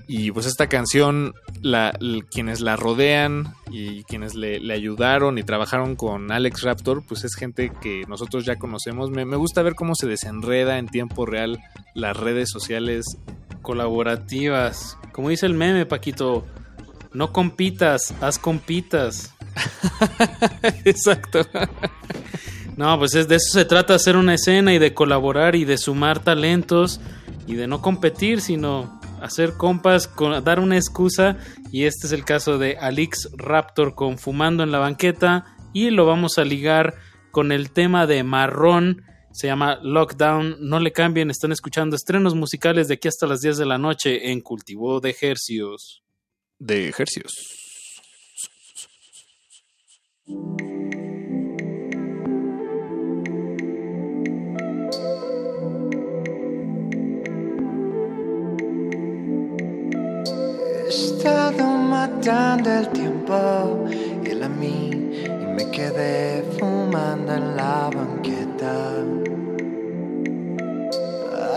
[0.08, 1.34] Y pues esta canción,
[2.32, 7.36] quienes la rodean y quienes le, le ayudaron y trabajaron con Alex Raptor, pues es
[7.36, 9.12] gente que nosotros ya conocemos.
[9.12, 11.60] Me, me gusta ver cómo se desenreda en tiempo real
[11.94, 13.18] las redes sociales.
[13.62, 14.98] Colaborativas.
[15.12, 16.46] Como dice el meme, Paquito,
[17.14, 19.35] no compitas, haz compitas.
[20.86, 21.46] Exacto.
[22.78, 25.78] No, pues es de eso se trata, hacer una escena y de colaborar y de
[25.78, 27.00] sumar talentos
[27.48, 30.10] y de no competir, sino hacer compas,
[30.44, 31.38] dar una excusa.
[31.72, 35.46] Y este es el caso de Alix Raptor con Fumando en la banqueta.
[35.74, 36.96] Y lo vamos a ligar
[37.32, 39.04] con el tema de Marrón.
[39.32, 40.58] Se llama Lockdown.
[40.60, 44.32] No le cambien, están escuchando estrenos musicales de aquí hasta las 10 de la noche
[44.32, 46.04] en Cultivo de Ejercios.
[46.60, 47.55] De Ejercios.
[62.28, 63.86] El tiempo
[64.26, 69.04] el a mí y me quedé fumando en la banqueta.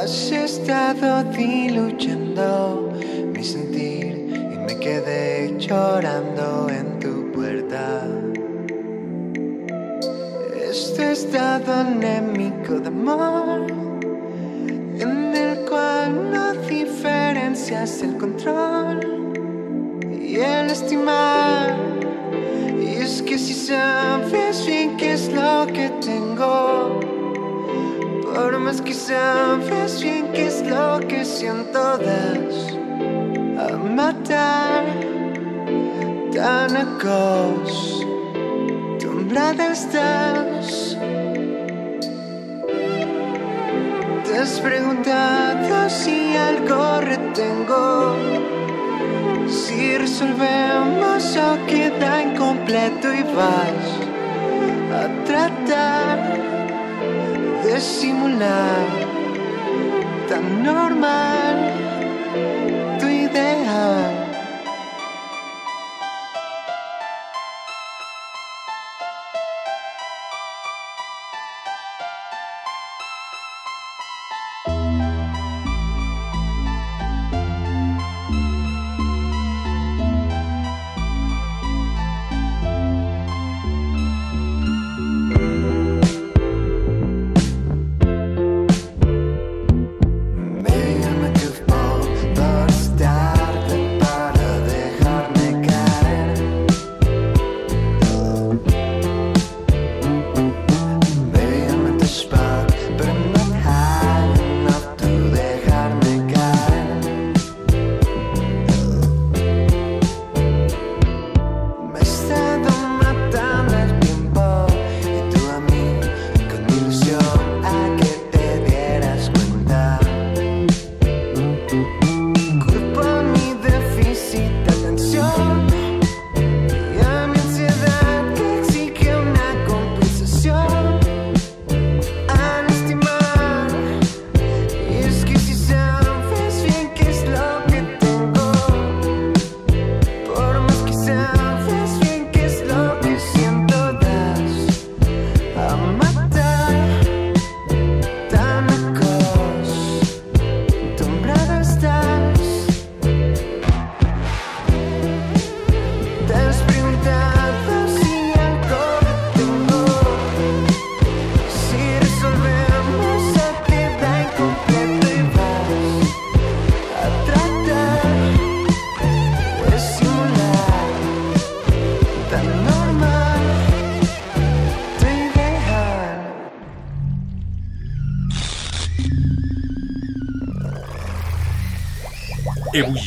[0.02, 2.92] Has estado diluyendo
[3.32, 8.06] mi sentir y me quedé llorando en tu puerta.
[10.70, 13.66] Este estado anémico de amor
[15.00, 18.77] en el cual no diferencias el control
[22.80, 27.00] y es que si sabes bien qué es lo que tengo,
[28.22, 32.76] por más que sabes bien qué es lo que siento, das
[33.58, 34.84] a matar
[36.32, 40.96] tan acostumbrada estás.
[44.24, 48.37] ¿Te has preguntado si algo retengo?
[49.96, 53.86] Resolvemos o queda incompleto y vas
[54.92, 56.18] a tratar
[57.64, 58.86] de simular
[60.28, 61.47] tan normal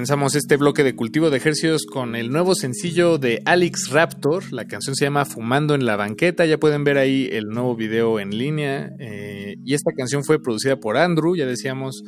[0.00, 4.50] Comenzamos este bloque de cultivo de ejercicios con el nuevo sencillo de Alex Raptor.
[4.50, 6.46] La canción se llama Fumando en la banqueta.
[6.46, 8.92] Ya pueden ver ahí el nuevo video en línea.
[8.98, 12.02] Eh, y esta canción fue producida por Andrew, ya decíamos,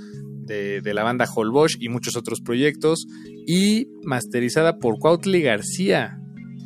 [0.46, 3.04] de, la banda Holbox y muchos otros proyectos.
[3.46, 6.18] Y masterizada por Cuautli García,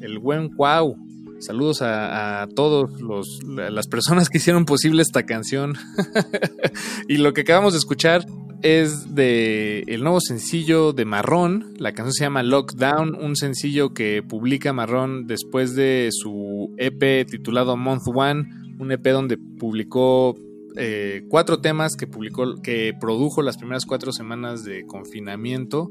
[0.02, 0.94] el buen Cuau.
[1.40, 5.74] Saludos a, a todos los, las personas que hicieron posible esta canción.
[7.08, 8.24] y lo que acabamos de escuchar
[8.62, 11.74] es de el nuevo sencillo de Marrón.
[11.78, 17.76] La canción se llama Lockdown, un sencillo que publica Marrón después de su EP titulado
[17.76, 20.36] Month One, un EP donde publicó
[20.76, 25.90] eh, cuatro temas que publicó, que produjo las primeras cuatro semanas de confinamiento.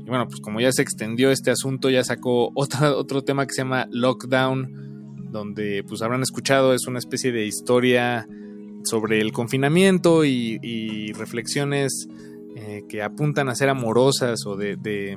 [0.00, 3.54] Y bueno, pues como ya se extendió este asunto, ya sacó otra, otro tema que
[3.54, 8.26] se llama Lockdown, donde pues habrán escuchado, es una especie de historia
[8.88, 12.08] sobre el confinamiento y, y reflexiones
[12.60, 15.16] eh, que apuntan a ser amorosas o de, de,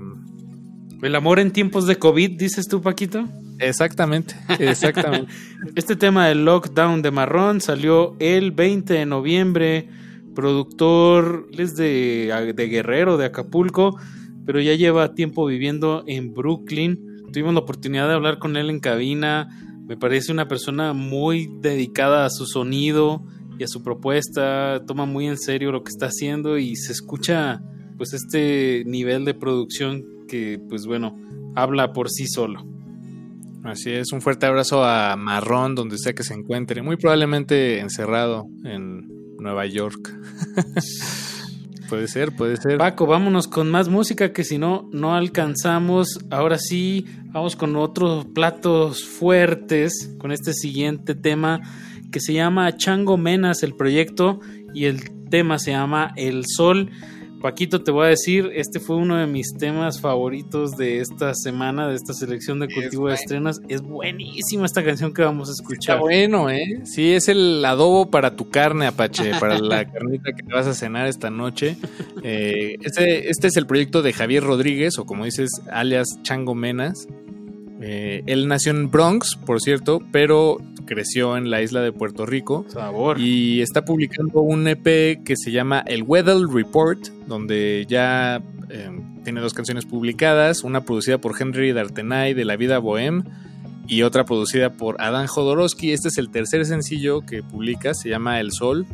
[1.02, 3.28] El amor en tiempos de COVID, dices tú, Paquito.
[3.58, 5.32] Exactamente, exactamente.
[5.76, 9.90] este tema del lockdown de Marrón salió el 20 de noviembre.
[10.36, 13.98] Productor es de, de Guerrero, de Acapulco,
[14.46, 17.24] pero ya lleva tiempo viviendo en Brooklyn.
[17.34, 19.50] Tuvimos la oportunidad de hablar con él en cabina.
[19.88, 23.26] Me parece una persona muy dedicada a su sonido
[23.58, 24.84] y a su propuesta.
[24.86, 27.62] Toma muy en serio lo que está haciendo y se escucha
[27.98, 31.16] pues este nivel de producción que pues bueno,
[31.56, 32.66] habla por sí solo.
[33.64, 38.48] Así es, un fuerte abrazo a Marrón, donde sea que se encuentre, muy probablemente encerrado
[38.64, 39.08] en
[39.38, 40.12] Nueva York.
[41.90, 42.80] puede ser, puede ser.
[42.80, 46.22] Paco, vámonos con más música que si no, no alcanzamos.
[46.32, 51.62] Ahora sí, vamos con otros platos fuertes, con este siguiente tema
[52.12, 54.40] que se llama Chango Menas, el proyecto,
[54.74, 56.90] y el tema se llama El Sol.
[57.42, 61.88] Paquito, te voy a decir, este fue uno de mis temas favoritos de esta semana,
[61.88, 63.60] de esta selección de cultivo de estrenas.
[63.68, 65.96] Es buenísima esta canción que vamos a escuchar.
[65.96, 66.82] Está bueno, ¿eh?
[66.84, 70.76] Sí, es el adobo para tu carne, Apache, para la carnita que te vas a
[70.76, 71.78] cenar esta noche.
[72.22, 77.08] Eh, este, este es el proyecto de Javier Rodríguez, o como dices, alias Chango Menas.
[77.82, 82.66] Eh, él nació en Bronx, por cierto, pero creció en la isla de Puerto Rico.
[82.70, 83.20] Sabor.
[83.20, 88.90] Y está publicando un EP que se llama El Weather Report, donde ya eh,
[89.24, 93.24] tiene dos canciones publicadas, una producida por Henry D'Artenay de La Vida Bohem
[93.88, 95.92] y otra producida por Adán Jodorowsky.
[95.92, 98.86] Este es el tercer sencillo que publica, se llama El Sol.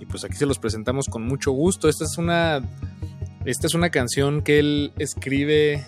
[0.00, 1.88] Y pues aquí se los presentamos con mucho gusto.
[1.88, 2.60] Esta es una,
[3.44, 5.84] esta es una canción que él escribe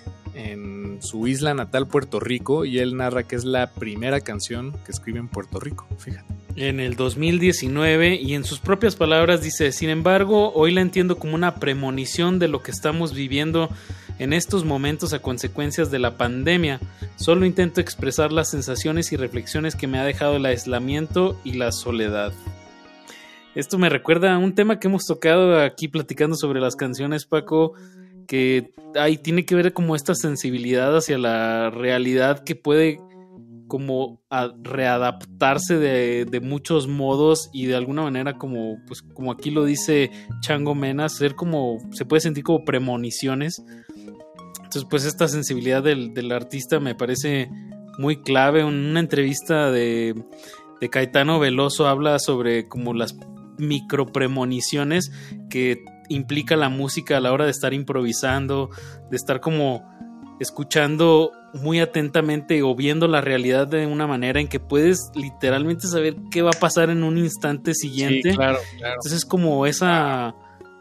[1.04, 5.20] su isla natal Puerto Rico y él narra que es la primera canción que escribe
[5.20, 6.34] en Puerto Rico, fíjate.
[6.56, 11.34] En el 2019 y en sus propias palabras dice, sin embargo, hoy la entiendo como
[11.34, 13.68] una premonición de lo que estamos viviendo
[14.18, 16.80] en estos momentos a consecuencias de la pandemia.
[17.16, 21.72] Solo intento expresar las sensaciones y reflexiones que me ha dejado el aislamiento y la
[21.72, 22.32] soledad.
[23.54, 27.74] Esto me recuerda a un tema que hemos tocado aquí platicando sobre las canciones, Paco,
[28.26, 32.98] que ahí tiene que ver como esta sensibilidad hacia la realidad que puede
[33.66, 34.22] como
[34.62, 40.10] readaptarse de, de, muchos modos y de alguna manera como pues como aquí lo dice
[40.40, 43.64] Chango Mena ser como se puede sentir como premoniciones.
[44.56, 47.50] Entonces pues esta sensibilidad del, del artista me parece
[47.98, 48.60] muy clave.
[48.60, 50.14] En una entrevista de,
[50.80, 53.16] de Caetano Veloso habla sobre como las
[53.58, 55.12] micropremoniciones
[55.48, 58.70] que implica la música a la hora de estar improvisando,
[59.10, 59.88] de estar como
[60.40, 66.16] escuchando muy atentamente o viendo la realidad de una manera en que puedes literalmente saber
[66.30, 68.30] qué va a pasar en un instante siguiente.
[68.30, 68.94] Sí, claro, claro.
[68.94, 70.34] Entonces es como esa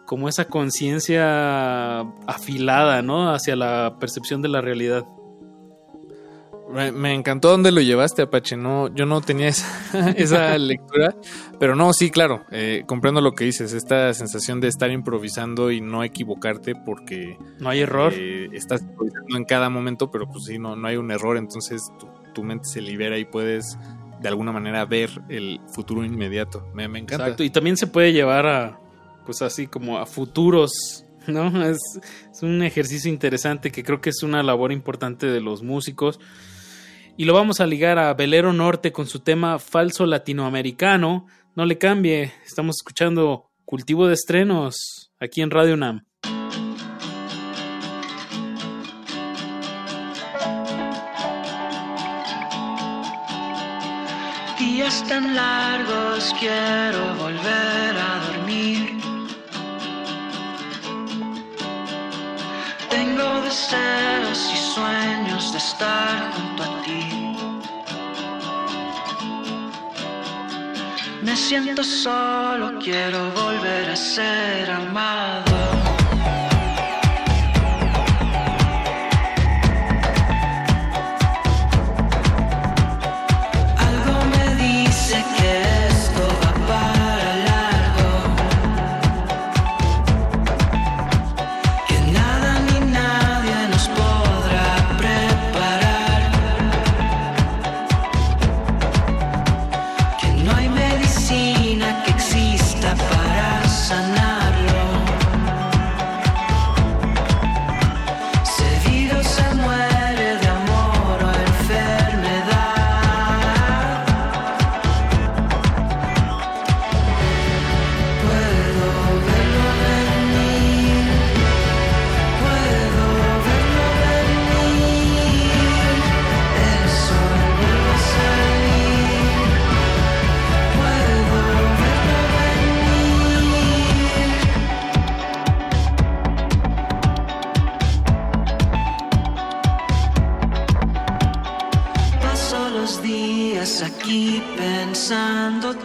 [0.05, 3.31] como esa conciencia afilada, ¿no?
[3.31, 5.05] Hacia la percepción de la realidad.
[6.73, 8.57] Me, me, encantó dónde lo llevaste, Apache.
[8.57, 11.15] No, yo no tenía esa, esa lectura,
[11.59, 13.73] pero no, sí, claro, eh, comprendo lo que dices.
[13.73, 18.13] Esta sensación de estar improvisando y no equivocarte porque no hay error.
[18.15, 21.37] Eh, estás improvisando en cada momento, pero pues sí, no, no hay un error.
[21.37, 23.77] Entonces tu, tu, mente se libera y puedes
[24.19, 26.67] de alguna manera ver el futuro inmediato.
[26.73, 27.25] Me, me encanta.
[27.25, 27.43] Exacto.
[27.43, 28.79] Y también se puede llevar a,
[29.25, 31.63] pues así como a futuros ¿no?
[31.63, 31.79] Es,
[32.31, 36.19] es, un ejercicio interesante que creo que es una labor importante de los músicos.
[37.15, 41.27] Y lo vamos a ligar a Velero Norte con su tema falso latinoamericano.
[41.55, 46.05] No le cambie, estamos escuchando Cultivo de Estrenos aquí en Radio Nam.
[54.57, 58.42] Días tan largos quiero volver a dormir.
[62.95, 67.01] Tengo deseos y sueños de estar junto a ti.
[71.23, 75.82] Me siento solo, quiero volver a ser amado.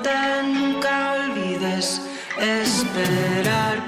[0.02, 2.00] te nunca olvides
[2.38, 3.87] esperar.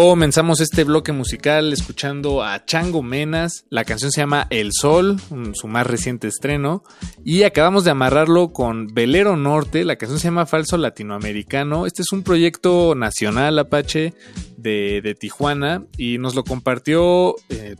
[0.00, 3.64] Comenzamos este bloque musical escuchando a Chango Menas.
[3.68, 5.16] La canción se llama El Sol,
[5.54, 6.84] su más reciente estreno.
[7.24, 9.84] Y acabamos de amarrarlo con Velero Norte.
[9.84, 11.84] La canción se llama Falso Latinoamericano.
[11.84, 14.14] Este es un proyecto nacional Apache
[14.56, 15.84] de, Tijuana.
[15.96, 17.34] Y nos lo compartió.
[17.48, 17.74] eh,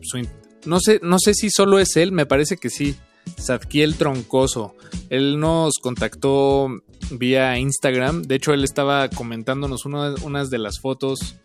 [0.66, 2.96] no, sé, no sé si solo es él, me parece que sí.
[3.40, 4.74] Zadkiel Troncoso.
[5.08, 6.66] Él nos contactó
[7.12, 8.22] vía Instagram.
[8.22, 11.36] De hecho, él estaba comentándonos una- unas de las fotos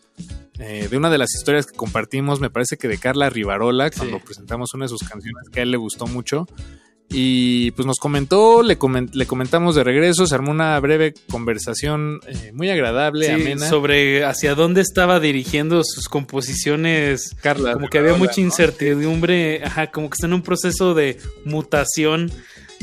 [0.63, 4.19] eh, de una de las historias que compartimos, me parece que de Carla Rivarola, cuando
[4.19, 6.47] presentamos una de sus canciones que a él le gustó mucho.
[7.15, 8.77] Y pues nos comentó, le,
[9.11, 13.69] le comentamos de regreso, se armó una breve conversación eh, muy agradable, Sí, amena.
[13.69, 17.35] sobre hacia dónde estaba dirigiendo sus composiciones.
[17.41, 18.43] Carla, como que había mucha ¿no?
[18.43, 22.31] incertidumbre, ajá, como que está en un proceso de mutación.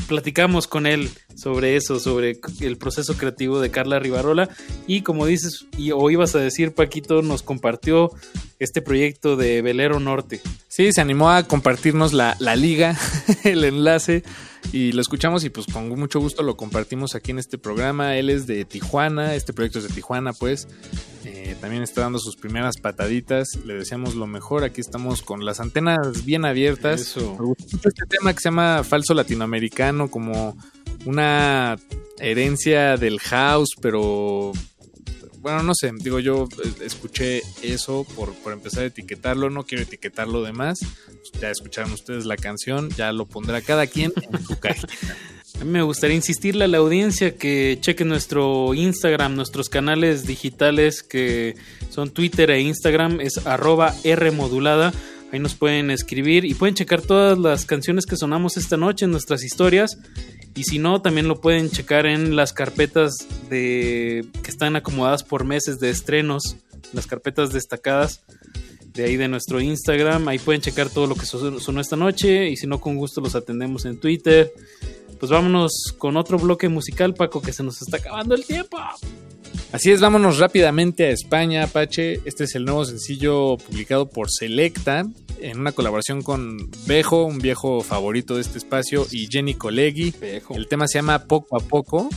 [0.07, 4.49] Platicamos con él sobre eso, sobre el proceso creativo de Carla Rivarola.
[4.87, 8.11] Y como dices, y, o ibas a decir, Paquito, nos compartió
[8.59, 10.41] este proyecto de Velero Norte.
[10.67, 12.97] Sí, se animó a compartirnos la, la liga,
[13.43, 14.23] el enlace,
[14.71, 18.17] y lo escuchamos y pues con mucho gusto lo compartimos aquí en este programa.
[18.17, 20.67] Él es de Tijuana, este proyecto es de Tijuana, pues.
[21.61, 23.55] También está dando sus primeras pataditas.
[23.65, 24.63] Le deseamos lo mejor.
[24.63, 27.01] Aquí estamos con las antenas bien abiertas.
[27.01, 27.37] Eso.
[27.39, 30.57] Me este tema que se llama falso latinoamericano, como
[31.05, 31.77] una
[32.17, 34.51] herencia del house, pero
[35.39, 39.83] bueno, no sé, digo yo eh, escuché eso por, por empezar a etiquetarlo, no quiero
[39.83, 40.79] etiquetar lo demás,
[41.39, 44.93] ya escucharon ustedes la canción, ya lo pondrá cada quien en su cajita.
[45.65, 51.55] Me gustaría insistirle a la audiencia que cheque nuestro Instagram, nuestros canales digitales que
[51.89, 54.91] son Twitter e Instagram, es arroba Rmodulada.
[55.31, 59.11] Ahí nos pueden escribir y pueden checar todas las canciones que sonamos esta noche en
[59.11, 59.97] nuestras historias.
[60.55, 63.13] Y si no, también lo pueden checar en las carpetas
[63.49, 66.57] de que están acomodadas por meses de estrenos,
[66.91, 68.23] las carpetas destacadas
[68.93, 70.27] de ahí de nuestro Instagram.
[70.27, 73.35] Ahí pueden checar todo lo que sonó esta noche y si no, con gusto los
[73.35, 74.51] atendemos en Twitter.
[75.21, 78.79] Pues vámonos con otro bloque musical, Paco, que se nos está acabando el tiempo.
[79.71, 82.21] Así es, vámonos rápidamente a España, Apache.
[82.25, 85.05] Este es el nuevo sencillo publicado por Selecta
[85.39, 90.11] en una colaboración con Bejo, un viejo favorito de este espacio, y Jenny Colegui.
[90.55, 92.09] El tema se llama Poco a Poco.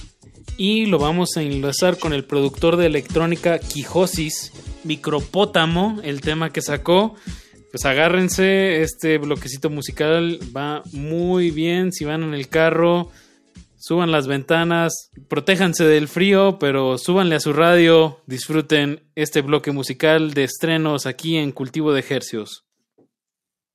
[0.56, 4.51] Y lo vamos a enlazar con el productor de electrónica Quijosis,
[4.82, 7.16] Micropótamo, el tema que sacó.
[7.74, 11.90] Pues agárrense, este bloquecito musical va muy bien.
[11.90, 13.10] Si van en el carro,
[13.76, 20.34] suban las ventanas, protéjanse del frío, pero súbanle a su radio, disfruten este bloque musical
[20.34, 22.64] de estrenos aquí en Cultivo de Hercios.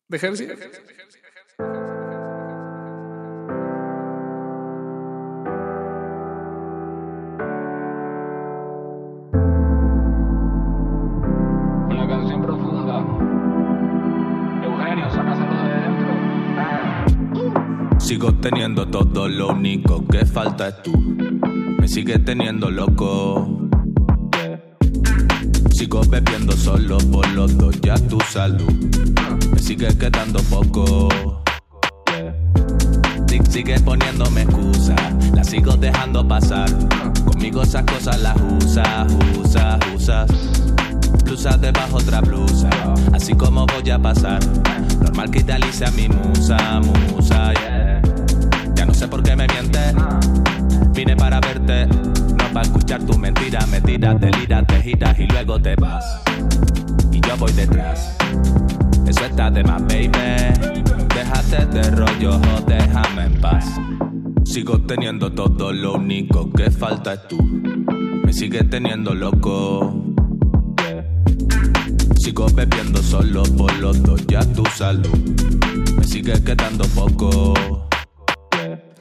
[0.07, 0.47] ¿De Hercios?
[18.09, 20.91] Sigo teniendo todo, lo único que falta es tú.
[21.79, 23.69] Me sigues teniendo loco.
[25.71, 28.73] Sigo bebiendo solo por los dos, ya tu salud.
[29.53, 31.43] Me sigue quedando poco.
[33.27, 34.95] Si- Sigue poniéndome excusa,
[35.35, 36.67] la sigo dejando pasar.
[37.25, 40.31] Conmigo esas cosas las usas, usas, usas.
[41.25, 42.69] Blusa debajo otra blusa,
[43.13, 44.39] así como voy a pasar.
[44.99, 46.79] Normal que idealice a mi musa,
[47.13, 47.53] musa.
[48.99, 49.93] Sé por qué me mientes.
[50.93, 53.65] Vine para verte, no para escuchar tu mentira.
[53.67, 56.21] Me tiras, deliras, te giras y luego te vas.
[57.09, 58.17] Y yo voy detrás.
[59.07, 60.09] Eso está de más, baby.
[61.15, 63.79] Déjate de rollo o déjame en paz.
[64.43, 67.37] Sigo teniendo todo, lo único que falta es tú.
[68.25, 70.13] Me sigue teniendo loco.
[72.17, 75.07] Sigo bebiendo solo por los dos, ya tu salud.
[75.97, 77.87] Me sigue quedando poco.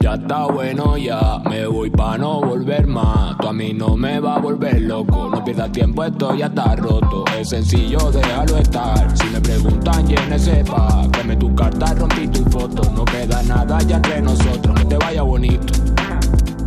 [0.01, 3.35] Ya está bueno ya, me voy pa' no volver más.
[3.37, 6.75] Tú a mí no me va a volver loco, no pierdas tiempo, esto ya está
[6.77, 7.25] roto.
[7.37, 9.11] Es sencillo, déjalo estar.
[9.17, 11.05] Si me preguntan, llene sepa.
[11.11, 12.89] Dame tu carta, rompí tu foto.
[12.91, 15.73] No queda nada ya entre nosotros, que te vaya bonito.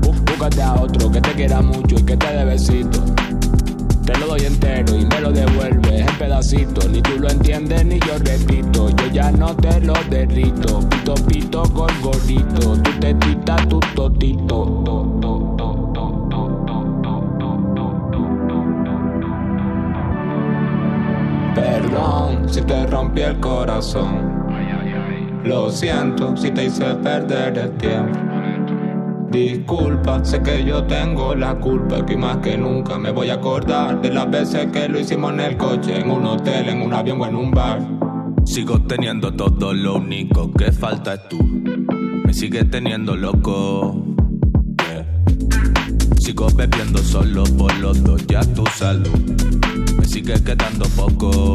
[0.03, 3.01] Bú- Búscate a otro que te quiera mucho y que te dé besito.
[4.05, 6.89] Te lo doy entero y me lo devuelves en pedacitos.
[6.89, 8.89] Ni tú lo entiendes ni yo repito.
[8.91, 10.81] Yo ya no te lo derrito.
[10.89, 12.77] Pito, pito, gol, gordito.
[12.83, 14.83] Tu tetita, tu totito.
[14.85, 16.93] To, to, to, to, to, to, to.
[21.55, 24.33] Perdón si te rompí el corazón.
[25.45, 28.19] Lo siento si te hice perder el tiempo.
[29.33, 34.03] Disculpa, sé que yo tengo la culpa, que más que nunca me voy a acordar
[34.03, 37.19] de las veces que lo hicimos en el coche, en un hotel, en un avión
[37.19, 37.81] o en un bar.
[38.45, 41.39] Sigo teniendo todo, lo único que falta es tú.
[41.43, 44.05] Me sigue teniendo loco.
[46.19, 49.09] Sigo bebiendo solo por los dos, ya tu salud.
[49.99, 51.55] Me sigue quedando poco.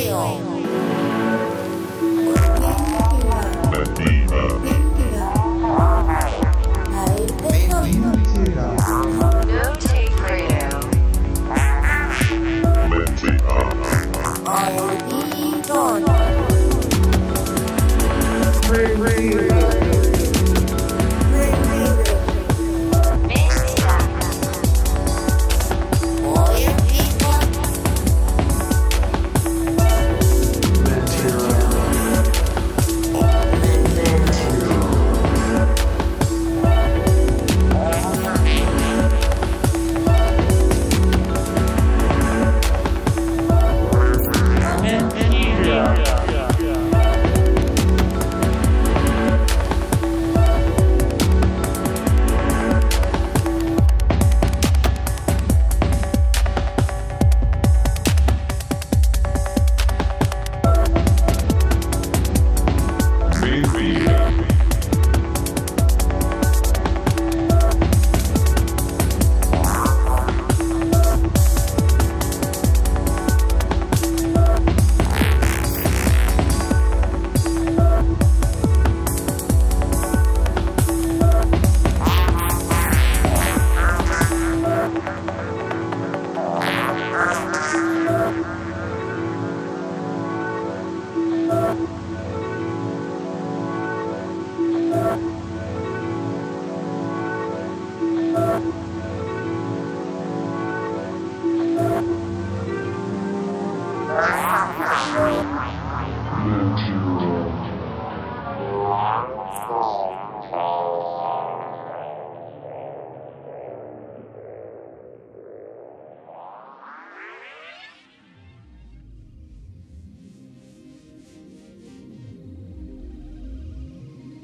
[0.00, 0.49] 没有。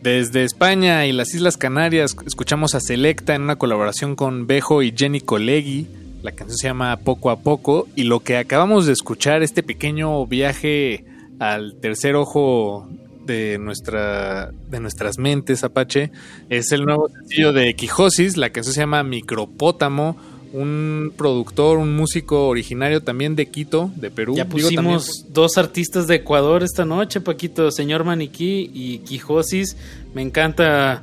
[0.06, 4.94] Desde España y las Islas Canarias escuchamos a Selecta en una colaboración con Bejo y
[4.96, 5.88] Jenny Colegui.
[6.22, 10.24] La canción se llama Poco a Poco y lo que acabamos de escuchar, este pequeño
[10.24, 11.04] viaje
[11.40, 12.88] al tercer ojo
[13.24, 16.12] de, nuestra, de nuestras mentes, Apache,
[16.50, 18.36] es el nuevo sencillo de Quijosis.
[18.36, 20.16] La canción se llama Micropótamo,
[20.52, 24.34] un productor, un músico originario también de Quito, de Perú.
[24.36, 29.76] Ya pusimos dos artistas de Ecuador esta noche, Paquito, señor Maniquí y Quijosis.
[30.14, 31.02] Me encanta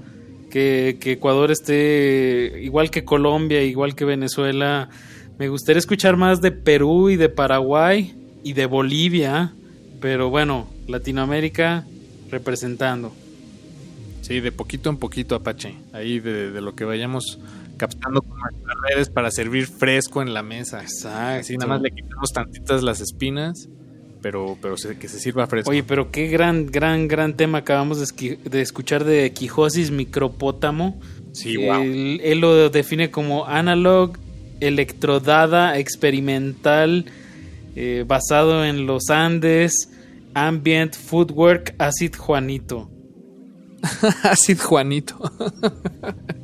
[0.50, 4.90] que, que Ecuador esté igual que Colombia, igual que Venezuela.
[5.38, 9.54] Me gustaría escuchar más de Perú y de Paraguay y de Bolivia,
[10.00, 11.86] pero bueno, Latinoamérica
[12.30, 13.12] representando.
[14.22, 15.76] Sí, de poquito en poquito, Apache.
[15.92, 17.40] Ahí de, de lo que vayamos
[17.84, 20.82] captando con nuestras redes para servir fresco en la mesa.
[20.82, 21.42] Exacto.
[21.42, 23.68] Así nada más le quitamos tantitas las espinas,
[24.22, 25.70] pero, pero que se sirva fresco.
[25.70, 31.02] Oye, pero qué gran, gran, gran tema acabamos de, escuchar de Quijosis Micropótamo.
[31.34, 31.82] Sí, wow.
[31.82, 34.18] Él, él lo define como analog,
[34.62, 37.06] electrodada, experimental,
[37.76, 39.90] eh, basado en los Andes,
[40.34, 42.90] ambient, footwork, acid Juanito.
[44.24, 45.20] Acid Juanito.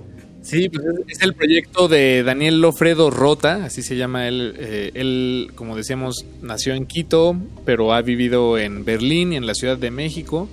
[0.50, 4.54] sí, pues es, el proyecto de Daniel Lofredo Rota, así se llama él.
[4.58, 7.36] Eh, él, como decíamos, nació en Quito,
[7.66, 10.48] pero ha vivido en Berlín y en la Ciudad de México.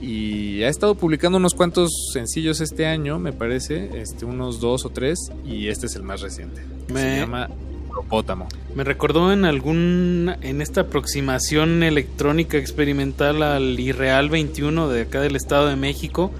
[0.00, 4.90] Y ha estado publicando unos cuantos sencillos este año, me parece, este, unos dos o
[4.90, 6.60] tres, y este es el más reciente.
[6.92, 7.48] Me- Se llama
[7.90, 8.46] Propótamo.
[8.74, 15.34] Me recordó en algún en esta aproximación electrónica experimental al Irreal 21 de acá del
[15.34, 16.30] Estado de México,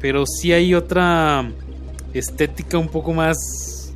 [0.00, 1.48] pero sí hay otra
[2.14, 3.92] estética un poco más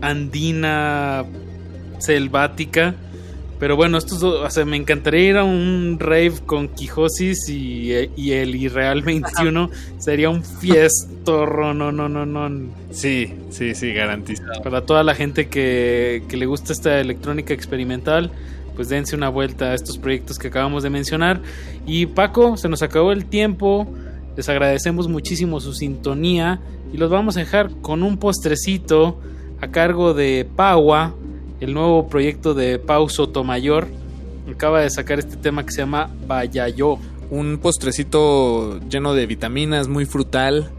[0.00, 1.24] andina,
[1.98, 2.94] selvática.
[3.58, 7.90] Pero bueno, estos dos, o sea, me encantaría ir a un rave con Quijosis y,
[8.14, 9.70] y el Irreal 21.
[9.96, 12.68] Sería un fiestorro, no, no, no, no.
[12.90, 14.62] Sí, sí, sí, garantizado.
[14.62, 18.30] Para toda la gente que, que le gusta esta electrónica experimental,
[18.74, 21.40] pues dense una vuelta a estos proyectos que acabamos de mencionar.
[21.86, 23.90] Y Paco, se nos acabó el tiempo.
[24.36, 26.60] Les agradecemos muchísimo su sintonía
[26.92, 29.20] y los vamos a dejar con un postrecito
[29.60, 31.14] a cargo de Paua,
[31.60, 33.88] el nuevo proyecto de Pau Sotomayor.
[34.50, 36.98] Acaba de sacar este tema que se llama Vaya Yo.
[37.30, 40.70] un postrecito lleno de vitaminas, muy frutal,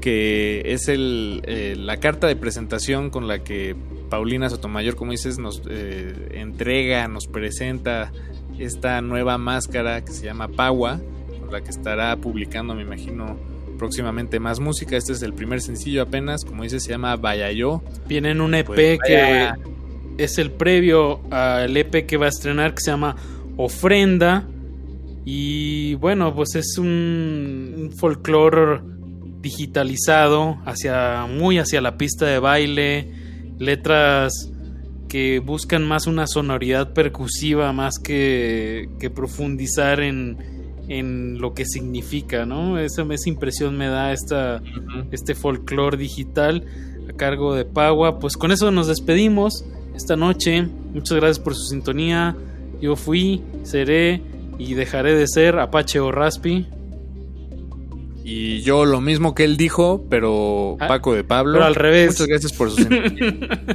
[0.00, 3.74] que es el, eh, la carta de presentación con la que
[4.08, 8.12] Paulina Sotomayor, como dices, nos eh, entrega, nos presenta
[8.58, 11.00] esta nueva máscara que se llama Paua,
[11.40, 13.36] con la que estará publicando, me imagino,
[13.78, 14.96] próximamente más música.
[14.96, 17.82] Este es el primer sencillo apenas, como dices, se llama Vaya Yo.
[18.06, 19.48] Viene en un EP Pues que
[20.18, 23.16] es el previo al EP que va a estrenar que se llama
[23.56, 24.46] Ofrenda.
[25.24, 28.82] Y bueno, pues es un, un folclore
[29.40, 33.10] digitalizado hacia muy hacia la pista de baile,
[33.58, 34.50] letras
[35.08, 40.36] que buscan más una sonoridad percusiva más que, que profundizar en,
[40.88, 42.78] en lo que significa, ¿no?
[42.78, 44.62] Esa, esa impresión me da esta,
[45.10, 46.64] este folclore digital
[47.08, 48.18] a cargo de Pagua.
[48.18, 50.66] Pues con eso nos despedimos esta noche.
[50.92, 52.36] Muchas gracias por su sintonía.
[52.80, 54.22] Yo fui, seré
[54.58, 56.66] y dejaré de ser Apache o Raspi.
[58.24, 61.54] Y yo lo mismo que él dijo, pero Paco de Pablo.
[61.54, 62.12] pero al revés.
[62.12, 63.48] Muchas gracias por su sintonía.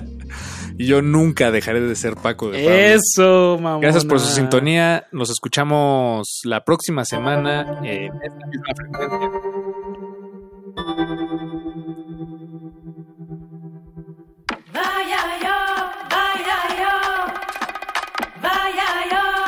[0.78, 2.74] y yo nunca dejaré de ser Paco de Pablo.
[2.74, 3.80] Eso, mamá.
[3.80, 5.06] Gracias por su sintonía.
[5.12, 9.18] Nos escuchamos la próxima semana en esta misma frecuencia.
[14.72, 15.56] Vaya yo,
[16.10, 16.94] vaya yo,
[18.42, 19.39] vaya yo,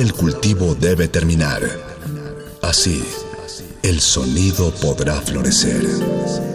[0.00, 1.60] del cultivo debe terminar.
[2.62, 3.04] Así,
[3.82, 6.49] el sonido podrá florecer.